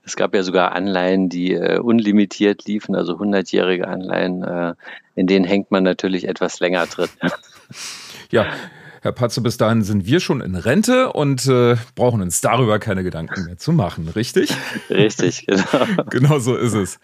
[0.05, 4.75] Es gab ja sogar Anleihen, die äh, unlimitiert liefen, also 100-jährige Anleihen, äh,
[5.15, 7.09] in denen hängt man natürlich etwas länger drin.
[8.31, 8.47] Ja,
[9.05, 13.05] Herr Patze, bis dahin sind wir schon in Rente und äh, brauchen uns darüber keine
[13.05, 14.51] Gedanken mehr zu machen, richtig?
[14.89, 16.05] Richtig, genau.
[16.09, 16.99] genau so ist es.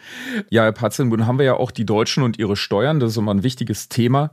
[0.48, 3.16] Ja, Herr Patze, nun haben wir ja auch die Deutschen und ihre Steuern, das ist
[3.18, 4.30] immer ein wichtiges Thema.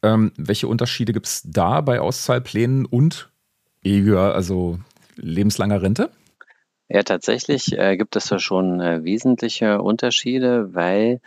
[0.00, 3.30] Ähm, welche Unterschiede gibt es da bei Auszahlplänen und
[3.82, 4.78] EGA, also
[5.16, 6.10] lebenslanger Rente?
[6.88, 11.20] Ja, tatsächlich äh, gibt es da schon äh, wesentliche Unterschiede, weil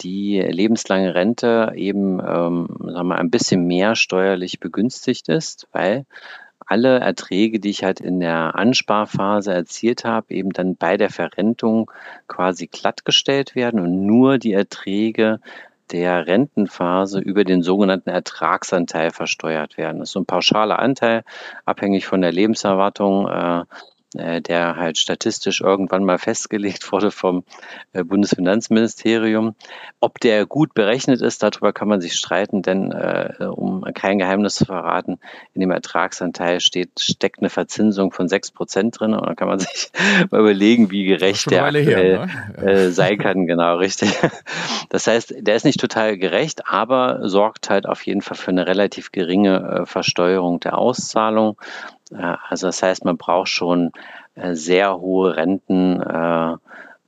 [0.00, 6.04] die lebenslange Rente eben ähm, sagen wir, ein bisschen mehr steuerlich begünstigt ist, weil
[6.66, 11.90] alle Erträge, die ich halt in der Ansparphase erzielt habe, eben dann bei der Verrentung
[12.26, 15.40] quasi glattgestellt werden und nur die Erträge
[15.92, 20.00] der Rentenphase über den sogenannten Ertragsanteil versteuert werden.
[20.00, 21.22] Das ist so ein pauschaler Anteil,
[21.64, 23.28] abhängig von der Lebenserwartung.
[23.28, 23.64] Äh,
[24.40, 27.44] der halt statistisch irgendwann mal festgelegt wurde vom
[27.92, 29.54] äh, Bundesfinanzministerium.
[30.00, 34.56] Ob der gut berechnet ist, darüber kann man sich streiten, denn äh, um kein Geheimnis
[34.56, 35.18] zu verraten,
[35.54, 39.58] in dem Ertragsanteil steht, steckt eine Verzinsung von sechs Prozent drin und dann kann man
[39.60, 39.90] sich
[40.30, 42.26] mal überlegen, wie gerecht der her,
[42.58, 42.66] ne?
[42.66, 43.46] äh, sein kann.
[43.46, 44.12] Genau, richtig.
[44.88, 48.66] Das heißt, der ist nicht total gerecht, aber sorgt halt auf jeden Fall für eine
[48.66, 51.56] relativ geringe äh, Versteuerung der Auszahlung.
[52.12, 53.90] Also das heißt, man braucht schon
[54.34, 56.56] äh, sehr hohe Renten, äh,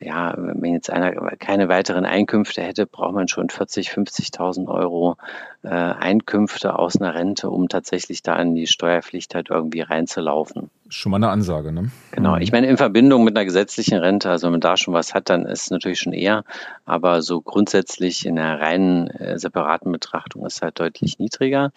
[0.01, 5.16] ja, wenn jetzt einer keine weiteren Einkünfte hätte, braucht man schon 40, 50.000 Euro
[5.64, 10.70] äh, Einkünfte aus einer Rente, um tatsächlich da in die Steuerpflicht halt irgendwie reinzulaufen.
[10.88, 11.90] Schon mal eine Ansage, ne?
[12.12, 12.36] Genau.
[12.36, 15.30] Ich meine, in Verbindung mit einer gesetzlichen Rente, also wenn man da schon was hat,
[15.30, 16.44] dann ist es natürlich schon eher,
[16.84, 21.72] aber so grundsätzlich in einer reinen äh, separaten Betrachtung ist es halt deutlich niedriger.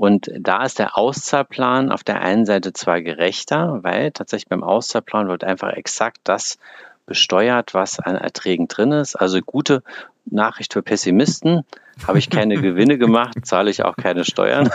[0.00, 5.28] Und da ist der Auszahlplan auf der einen Seite zwar gerechter, weil tatsächlich beim Auszahlplan
[5.28, 6.56] wird einfach exakt das
[7.04, 9.14] besteuert, was an Erträgen drin ist.
[9.14, 9.82] Also gute
[10.24, 11.66] Nachricht für Pessimisten.
[12.06, 14.70] Habe ich keine Gewinne gemacht, zahle ich auch keine Steuern.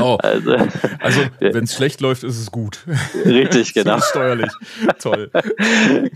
[0.00, 0.18] Oh.
[0.26, 0.56] Also,
[1.00, 2.80] also wenn es schlecht läuft, ist es gut.
[3.24, 4.00] Richtig, genau.
[4.00, 4.50] steuerlich.
[5.00, 5.30] Toll.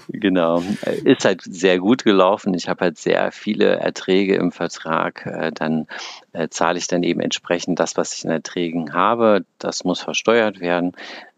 [0.09, 0.63] Genau.
[1.05, 2.55] Ist halt sehr gut gelaufen.
[2.55, 5.27] Ich habe halt sehr viele Erträge im Vertrag.
[5.27, 5.87] Äh, dann
[6.33, 9.45] äh, zahle ich dann eben entsprechend das, was ich in Erträgen habe.
[9.59, 10.93] Das muss versteuert werden.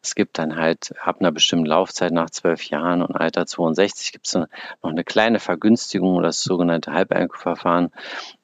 [0.04, 4.26] Es gibt dann halt ab einer bestimmten Laufzeit nach zwölf Jahren und Alter 62 gibt
[4.26, 4.48] es noch
[4.82, 7.92] eine kleine Vergünstigung, das sogenannte Halbeinkunftsverfahren.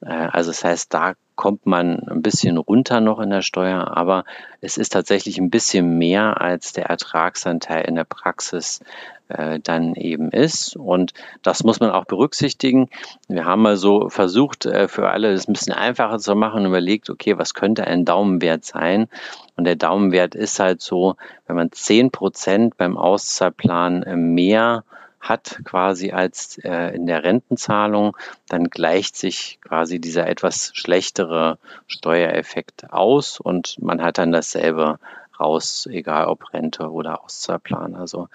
[0.09, 4.25] Äh, also das heißt, da kommt man ein bisschen runter noch in der Steuer, aber
[4.61, 8.81] es ist tatsächlich ein bisschen mehr als der Ertragsanteil in der Praxis
[9.29, 10.75] äh, dann eben ist.
[10.75, 12.89] Und das muss man auch berücksichtigen.
[13.29, 16.67] Wir haben mal so versucht, äh, für alle das ein bisschen einfacher zu machen und
[16.67, 19.09] überlegt, okay, was könnte ein Daumenwert sein?
[19.57, 24.05] Und der Daumenwert ist halt so, wenn man zehn Prozent beim Auszahlplan
[24.35, 24.83] mehr
[25.29, 28.17] hat quasi als äh, in der Rentenzahlung,
[28.49, 34.99] dann gleicht sich quasi dieser etwas schlechtere Steuereffekt aus und man hat dann dasselbe
[35.39, 37.95] raus, egal ob Rente oder Auszahlplan.
[37.95, 38.29] Also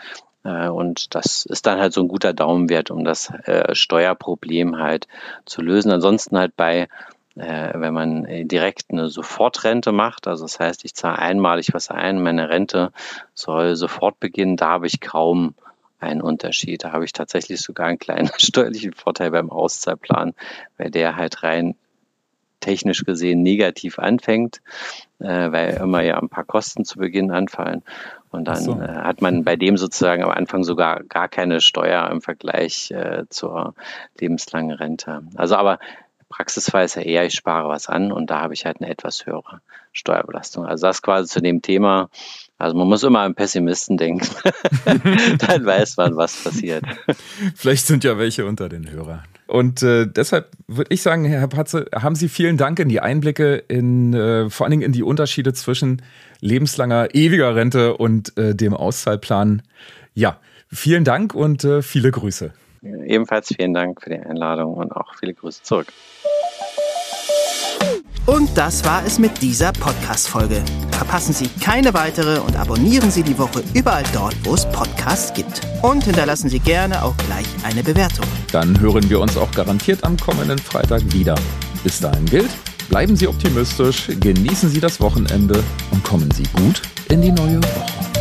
[0.43, 5.07] äh, und das ist dann halt so ein guter Daumenwert, um das äh, Steuerproblem halt
[5.45, 5.91] zu lösen.
[5.91, 6.87] Ansonsten halt bei
[7.35, 12.21] äh, wenn man direkt eine Sofortrente macht, also das heißt, ich zahle einmalig was ein,
[12.21, 12.91] meine Rente
[13.33, 15.55] soll sofort beginnen, da habe ich kaum
[16.03, 16.83] einen Unterschied.
[16.83, 20.33] Da habe ich tatsächlich sogar einen kleinen steuerlichen Vorteil beim Auszahlplan,
[20.77, 21.75] weil der halt rein
[22.59, 24.61] technisch gesehen negativ anfängt,
[25.19, 27.83] äh, weil immer ja ein paar Kosten zu Beginn anfallen.
[28.31, 28.79] Und dann so.
[28.79, 33.25] äh, hat man bei dem sozusagen am Anfang sogar gar keine Steuer im Vergleich äh,
[33.29, 33.75] zur
[34.19, 35.21] lebenslangen Rente.
[35.35, 35.79] Also aber
[36.83, 39.61] ist ja eher, ich spare was an und da habe ich halt eine etwas höhere
[39.91, 40.65] Steuerbelastung.
[40.65, 42.09] Also das quasi zu dem Thema.
[42.63, 44.25] Also man muss immer an Pessimisten denken.
[44.85, 46.85] Dann weiß man, was passiert.
[47.55, 49.23] Vielleicht sind ja welche unter den Hörern.
[49.47, 53.55] Und äh, deshalb würde ich sagen, Herr Patze, haben Sie vielen Dank in die Einblicke
[53.55, 56.01] in äh, vor allen Dingen in die Unterschiede zwischen
[56.39, 59.61] lebenslanger, ewiger Rente und äh, dem Auszahlplan.
[60.13, 60.39] Ja,
[60.71, 62.53] vielen Dank und äh, viele Grüße.
[62.81, 65.87] Ebenfalls vielen Dank für die Einladung und auch viele Grüße zurück.
[68.25, 70.63] Und das war es mit dieser Podcast-Folge.
[70.91, 75.59] Verpassen Sie keine weitere und abonnieren Sie die Woche überall dort, wo es Podcasts gibt.
[75.81, 78.25] Und hinterlassen Sie gerne auch gleich eine Bewertung.
[78.53, 81.35] Dann hören wir uns auch garantiert am kommenden Freitag wieder.
[81.83, 82.51] Bis dahin gilt,
[82.87, 85.61] bleiben Sie optimistisch, genießen Sie das Wochenende
[85.91, 88.12] und kommen Sie gut in die neue Woche.